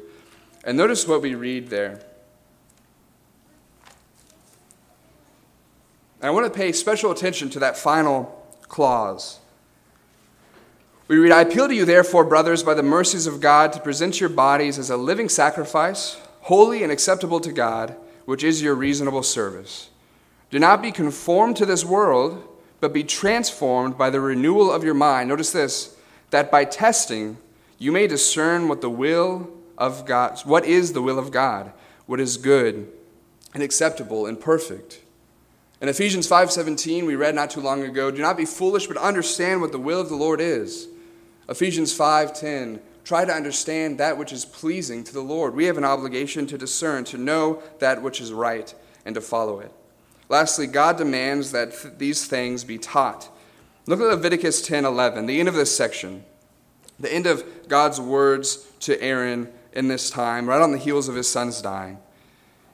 And 0.65 0.77
notice 0.77 1.07
what 1.07 1.21
we 1.21 1.35
read 1.35 1.69
there. 1.69 2.01
And 6.19 6.27
I 6.27 6.29
want 6.31 6.51
to 6.51 6.55
pay 6.55 6.73
special 6.73 7.09
attention 7.11 7.49
to 7.51 7.59
that 7.59 7.77
final 7.77 8.45
clause. 8.63 9.39
We 11.07 11.15
read, 11.15 11.31
I 11.31 11.41
appeal 11.41 11.69
to 11.69 11.75
you, 11.75 11.85
therefore, 11.85 12.25
brothers, 12.25 12.61
by 12.61 12.73
the 12.73 12.83
mercies 12.83 13.25
of 13.25 13.39
God, 13.39 13.71
to 13.71 13.79
present 13.79 14.19
your 14.19 14.29
bodies 14.29 14.77
as 14.77 14.89
a 14.89 14.97
living 14.97 15.29
sacrifice, 15.29 16.19
holy 16.41 16.83
and 16.83 16.91
acceptable 16.91 17.39
to 17.39 17.53
God, 17.53 17.95
which 18.25 18.43
is 18.43 18.61
your 18.61 18.75
reasonable 18.75 19.23
service. 19.23 19.89
Do 20.49 20.59
not 20.59 20.81
be 20.81 20.91
conformed 20.91 21.55
to 21.57 21.65
this 21.65 21.85
world, 21.85 22.45
but 22.81 22.91
be 22.91 23.05
transformed 23.05 23.97
by 23.97 24.09
the 24.09 24.19
renewal 24.19 24.69
of 24.69 24.83
your 24.83 24.93
mind. 24.93 25.29
Notice 25.29 25.53
this 25.53 25.96
that 26.29 26.51
by 26.51 26.65
testing 26.65 27.37
you 27.77 27.91
may 27.91 28.07
discern 28.07 28.67
what 28.67 28.81
the 28.81 28.89
will 28.89 29.49
of 29.77 30.05
God, 30.05 30.39
what 30.45 30.65
is 30.65 30.93
the 30.93 31.01
will 31.01 31.19
of 31.19 31.31
God, 31.31 31.71
what 32.05 32.19
is 32.19 32.37
good 32.37 32.87
and 33.53 33.61
acceptable 33.63 34.25
and 34.25 34.39
perfect. 34.39 35.01
In 35.79 35.89
Ephesians 35.89 36.27
5:17 36.27 37.05
we 37.05 37.15
read 37.15 37.35
not 37.35 37.51
too 37.51 37.61
long 37.61 37.83
ago, 37.83 38.09
do 38.09 38.21
not 38.21 38.37
be 38.37 38.45
foolish 38.45 38.87
but 38.87 38.97
understand 38.97 39.61
what 39.61 39.71
the 39.71 39.79
will 39.79 40.01
of 40.01 40.09
the 40.09 40.15
Lord 40.15 40.41
is. 40.41 40.87
Ephesians 41.47 41.93
5:10 41.93 42.79
try 43.03 43.23
to 43.23 43.33
understand 43.33 43.97
that 43.97 44.17
which 44.17 44.33
is 44.33 44.43
pleasing 44.43 45.01
to 45.01 45.13
the 45.13 45.21
Lord. 45.21 45.55
We 45.55 45.65
have 45.65 45.77
an 45.77 45.85
obligation 45.85 46.45
to 46.47 46.57
discern, 46.57 47.05
to 47.05 47.17
know 47.17 47.61
that 47.79 48.01
which 48.01 48.19
is 48.19 48.33
right 48.33 48.73
and 49.05 49.15
to 49.15 49.21
follow 49.21 49.59
it. 49.61 49.71
Lastly, 50.27 50.67
God 50.67 50.97
demands 50.97 51.51
that 51.53 51.71
th- 51.71 51.93
these 51.97 52.25
things 52.25 52.65
be 52.65 52.77
taught. 52.77 53.29
Look 53.87 54.01
at 54.01 54.07
Leviticus 54.07 54.61
10:11, 54.61 55.25
the 55.25 55.39
end 55.39 55.47
of 55.47 55.55
this 55.55 55.75
section. 55.75 56.25
The 56.99 57.11
end 57.11 57.25
of 57.25 57.43
God's 57.67 58.01
words 58.01 58.65
to 58.81 59.01
Aaron 59.01 59.51
in 59.71 59.87
this 59.87 60.09
time, 60.09 60.47
right 60.47 60.61
on 60.61 60.71
the 60.71 60.77
heels 60.77 61.07
of 61.07 61.15
his 61.15 61.29
son's 61.29 61.61
dying. 61.61 61.99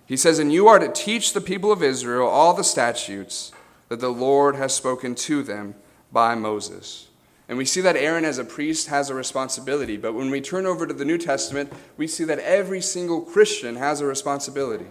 He 0.05 0.17
says, 0.17 0.39
And 0.39 0.51
you 0.51 0.67
are 0.67 0.79
to 0.79 0.87
teach 0.87 1.33
the 1.33 1.41
people 1.41 1.71
of 1.71 1.83
Israel 1.83 2.27
all 2.27 2.53
the 2.53 2.63
statutes 2.63 3.51
that 3.89 3.99
the 3.99 4.11
Lord 4.11 4.55
has 4.55 4.73
spoken 4.73 5.13
to 5.15 5.43
them 5.43 5.75
by 6.11 6.35
Moses. 6.35 7.09
And 7.49 7.57
we 7.57 7.65
see 7.65 7.81
that 7.81 7.97
Aaron, 7.97 8.25
as 8.25 8.37
a 8.37 8.45
priest, 8.45 8.87
has 8.87 9.09
a 9.09 9.13
responsibility. 9.13 9.97
But 9.97 10.13
when 10.13 10.31
we 10.31 10.39
turn 10.39 10.65
over 10.65 10.87
to 10.87 10.93
the 10.93 11.05
New 11.05 11.17
Testament, 11.17 11.71
we 11.97 12.07
see 12.07 12.23
that 12.23 12.39
every 12.39 12.81
single 12.81 13.21
Christian 13.21 13.75
has 13.75 13.99
a 13.99 14.05
responsibility. 14.05 14.87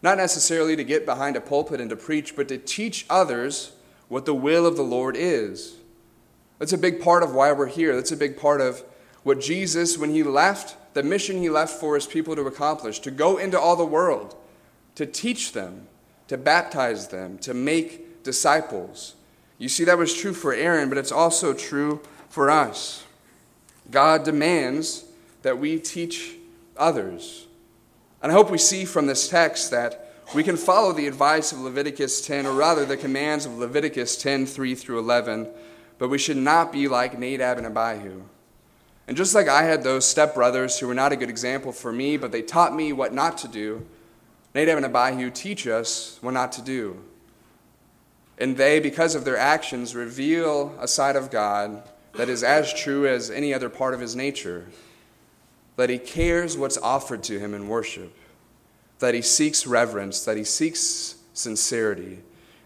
Not 0.00 0.16
necessarily 0.16 0.76
to 0.76 0.84
get 0.84 1.04
behind 1.04 1.36
a 1.36 1.40
pulpit 1.40 1.80
and 1.80 1.90
to 1.90 1.96
preach, 1.96 2.36
but 2.36 2.46
to 2.48 2.58
teach 2.58 3.04
others 3.10 3.72
what 4.08 4.26
the 4.26 4.34
will 4.34 4.66
of 4.66 4.76
the 4.76 4.82
Lord 4.82 5.16
is. 5.16 5.76
That's 6.58 6.72
a 6.72 6.78
big 6.78 7.00
part 7.00 7.22
of 7.22 7.34
why 7.34 7.52
we're 7.52 7.66
here. 7.66 7.94
That's 7.94 8.12
a 8.12 8.16
big 8.16 8.36
part 8.36 8.60
of 8.60 8.82
what 9.22 9.40
Jesus, 9.40 9.98
when 9.98 10.10
he 10.10 10.22
left, 10.22 10.76
the 10.94 11.02
mission 11.02 11.38
he 11.38 11.50
left 11.50 11.78
for 11.78 11.94
his 11.94 12.06
people 12.06 12.34
to 12.34 12.42
accomplish, 12.42 12.98
to 13.00 13.10
go 13.10 13.36
into 13.36 13.58
all 13.58 13.76
the 13.76 13.84
world 13.84 14.34
to 14.98 15.06
teach 15.06 15.52
them, 15.52 15.86
to 16.26 16.36
baptize 16.36 17.06
them, 17.06 17.38
to 17.38 17.54
make 17.54 18.24
disciples. 18.24 19.14
You 19.56 19.68
see, 19.68 19.84
that 19.84 19.96
was 19.96 20.12
true 20.12 20.32
for 20.32 20.52
Aaron, 20.52 20.88
but 20.88 20.98
it's 20.98 21.12
also 21.12 21.54
true 21.54 22.00
for 22.28 22.50
us. 22.50 23.04
God 23.92 24.24
demands 24.24 25.04
that 25.42 25.56
we 25.56 25.78
teach 25.78 26.34
others. 26.76 27.46
And 28.20 28.32
I 28.32 28.34
hope 28.34 28.50
we 28.50 28.58
see 28.58 28.84
from 28.84 29.06
this 29.06 29.28
text 29.28 29.70
that 29.70 30.07
we 30.34 30.42
can 30.42 30.56
follow 30.56 30.92
the 30.92 31.06
advice 31.06 31.52
of 31.52 31.60
Leviticus 31.60 32.20
10, 32.20 32.46
or 32.46 32.52
rather 32.52 32.84
the 32.84 32.96
commands 32.96 33.46
of 33.46 33.56
Leviticus 33.56 34.16
10 34.16 34.46
3 34.46 34.74
through 34.74 34.98
11, 34.98 35.48
but 35.98 36.08
we 36.08 36.18
should 36.18 36.36
not 36.36 36.72
be 36.72 36.88
like 36.88 37.18
Nadab 37.18 37.58
and 37.58 37.66
Abihu. 37.66 38.22
And 39.06 39.16
just 39.16 39.34
like 39.34 39.48
I 39.48 39.62
had 39.62 39.82
those 39.82 40.04
stepbrothers 40.04 40.78
who 40.78 40.86
were 40.86 40.94
not 40.94 41.12
a 41.12 41.16
good 41.16 41.30
example 41.30 41.72
for 41.72 41.92
me, 41.92 42.18
but 42.18 42.30
they 42.30 42.42
taught 42.42 42.74
me 42.74 42.92
what 42.92 43.14
not 43.14 43.38
to 43.38 43.48
do, 43.48 43.86
Nadab 44.54 44.76
and 44.76 44.86
Abihu 44.86 45.30
teach 45.30 45.66
us 45.66 46.18
what 46.20 46.34
not 46.34 46.52
to 46.52 46.62
do. 46.62 47.02
And 48.38 48.56
they, 48.56 48.80
because 48.80 49.14
of 49.14 49.24
their 49.24 49.36
actions, 49.36 49.94
reveal 49.94 50.74
a 50.78 50.86
side 50.86 51.16
of 51.16 51.30
God 51.30 51.82
that 52.14 52.28
is 52.28 52.42
as 52.42 52.72
true 52.74 53.06
as 53.06 53.30
any 53.30 53.54
other 53.54 53.68
part 53.68 53.94
of 53.94 54.00
his 54.00 54.14
nature. 54.14 54.66
That 55.76 55.90
he 55.90 55.98
cares 55.98 56.56
what's 56.56 56.76
offered 56.76 57.22
to 57.24 57.38
him 57.38 57.54
in 57.54 57.68
worship, 57.68 58.12
that 58.98 59.14
he 59.14 59.22
seeks 59.22 59.66
reverence, 59.66 60.24
that 60.24 60.36
he 60.36 60.44
seeks 60.44 61.16
sincerity, 61.32 62.20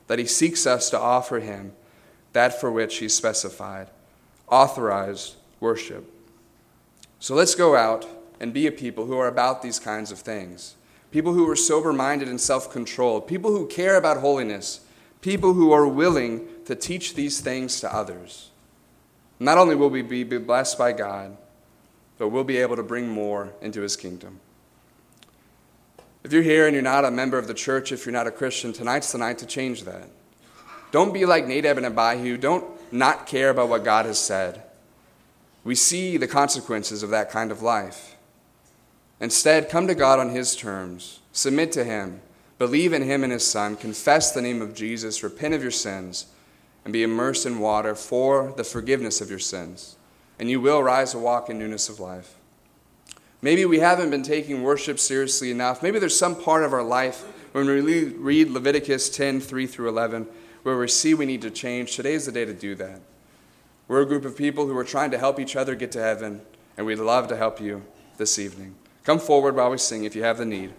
that 0.06 0.18
he 0.18 0.26
seeks 0.26 0.66
us 0.66 0.90
to 0.90 0.98
offer 0.98 1.40
him 1.40 1.72
that 2.32 2.58
for 2.60 2.70
which 2.70 2.98
he 2.98 3.08
specified 3.08 3.88
authorized 4.48 5.34
worship. 5.60 6.12
So 7.18 7.34
let's 7.34 7.54
go 7.54 7.76
out 7.76 8.06
and 8.40 8.52
be 8.52 8.66
a 8.66 8.72
people 8.72 9.06
who 9.06 9.16
are 9.18 9.28
about 9.28 9.62
these 9.62 9.78
kinds 9.78 10.12
of 10.12 10.18
things 10.18 10.76
people 11.10 11.34
who 11.34 11.48
are 11.48 11.56
sober 11.56 11.92
minded 11.92 12.26
and 12.28 12.40
self 12.40 12.70
controlled, 12.70 13.28
people 13.28 13.50
who 13.50 13.66
care 13.66 13.96
about 13.96 14.18
holiness, 14.18 14.80
people 15.20 15.52
who 15.52 15.70
are 15.70 15.86
willing 15.86 16.48
to 16.64 16.74
teach 16.74 17.14
these 17.14 17.40
things 17.40 17.80
to 17.80 17.94
others. 17.94 18.50
Not 19.38 19.58
only 19.58 19.74
will 19.74 19.90
we 19.90 20.02
be 20.02 20.24
blessed 20.24 20.78
by 20.78 20.92
God, 20.92 21.36
but 22.16 22.28
we'll 22.28 22.44
be 22.44 22.58
able 22.58 22.76
to 22.76 22.82
bring 22.82 23.08
more 23.08 23.52
into 23.60 23.82
his 23.82 23.96
kingdom. 23.96 24.40
If 26.24 26.32
you're 26.32 26.42
here 26.42 26.66
and 26.66 26.74
you're 26.74 26.82
not 26.82 27.04
a 27.04 27.10
member 27.10 27.38
of 27.38 27.48
the 27.48 27.54
church, 27.54 27.90
if 27.90 28.06
you're 28.06 28.12
not 28.12 28.26
a 28.26 28.30
Christian, 28.30 28.72
tonight's 28.72 29.12
the 29.12 29.18
night 29.18 29.38
to 29.38 29.46
change 29.46 29.82
that. 29.84 30.08
Don't 30.92 31.12
be 31.12 31.24
like 31.24 31.46
Nadab 31.46 31.78
and 31.78 31.86
Abihu. 31.86 32.36
Don't 32.36 32.64
not 32.92 33.26
care 33.26 33.50
about 33.50 33.68
what 33.68 33.84
God 33.84 34.06
has 34.06 34.18
said. 34.18 34.62
We 35.64 35.74
see 35.74 36.16
the 36.16 36.28
consequences 36.28 37.02
of 37.02 37.10
that 37.10 37.30
kind 37.30 37.50
of 37.50 37.62
life. 37.62 38.16
Instead, 39.20 39.68
come 39.68 39.86
to 39.86 39.94
God 39.94 40.18
on 40.18 40.30
His 40.30 40.54
terms, 40.56 41.20
submit 41.32 41.72
to 41.72 41.84
Him, 41.84 42.20
believe 42.58 42.92
in 42.92 43.02
Him 43.02 43.22
and 43.22 43.32
His 43.32 43.46
Son, 43.46 43.76
confess 43.76 44.32
the 44.32 44.42
name 44.42 44.60
of 44.60 44.74
Jesus, 44.74 45.22
repent 45.22 45.54
of 45.54 45.62
your 45.62 45.70
sins, 45.70 46.26
and 46.84 46.92
be 46.92 47.02
immersed 47.02 47.46
in 47.46 47.60
water 47.60 47.94
for 47.94 48.52
the 48.56 48.64
forgiveness 48.64 49.20
of 49.20 49.30
your 49.30 49.38
sins. 49.38 49.96
And 50.38 50.50
you 50.50 50.60
will 50.60 50.82
rise 50.82 51.12
to 51.12 51.18
walk 51.18 51.48
in 51.48 51.58
newness 51.58 51.88
of 51.88 52.00
life. 52.00 52.34
Maybe 53.42 53.64
we 53.64 53.80
haven't 53.80 54.10
been 54.10 54.22
taking 54.22 54.62
worship 54.62 55.00
seriously 55.00 55.50
enough. 55.50 55.82
Maybe 55.82 55.98
there's 55.98 56.16
some 56.16 56.40
part 56.40 56.62
of 56.62 56.72
our 56.72 56.82
life 56.82 57.24
when 57.52 57.66
we 57.66 58.04
read 58.04 58.48
Leviticus 58.48 59.10
10 59.10 59.40
3 59.40 59.66
through 59.66 59.88
11 59.88 60.28
where 60.62 60.78
we 60.78 60.88
see 60.88 61.12
we 61.12 61.26
need 61.26 61.42
to 61.42 61.50
change. 61.50 61.96
Today 61.96 62.14
is 62.14 62.26
the 62.26 62.32
day 62.32 62.44
to 62.44 62.54
do 62.54 62.74
that. 62.76 63.00
We're 63.88 64.02
a 64.02 64.06
group 64.06 64.24
of 64.24 64.36
people 64.36 64.66
who 64.66 64.76
are 64.78 64.84
trying 64.84 65.10
to 65.10 65.18
help 65.18 65.40
each 65.40 65.56
other 65.56 65.74
get 65.74 65.92
to 65.92 66.00
heaven, 66.00 66.42
and 66.76 66.86
we'd 66.86 66.96
love 66.96 67.28
to 67.28 67.36
help 67.36 67.60
you 67.60 67.82
this 68.16 68.38
evening. 68.38 68.76
Come 69.04 69.18
forward 69.18 69.56
while 69.56 69.70
we 69.70 69.78
sing 69.78 70.04
if 70.04 70.14
you 70.14 70.22
have 70.22 70.38
the 70.38 70.44
need. 70.44 70.72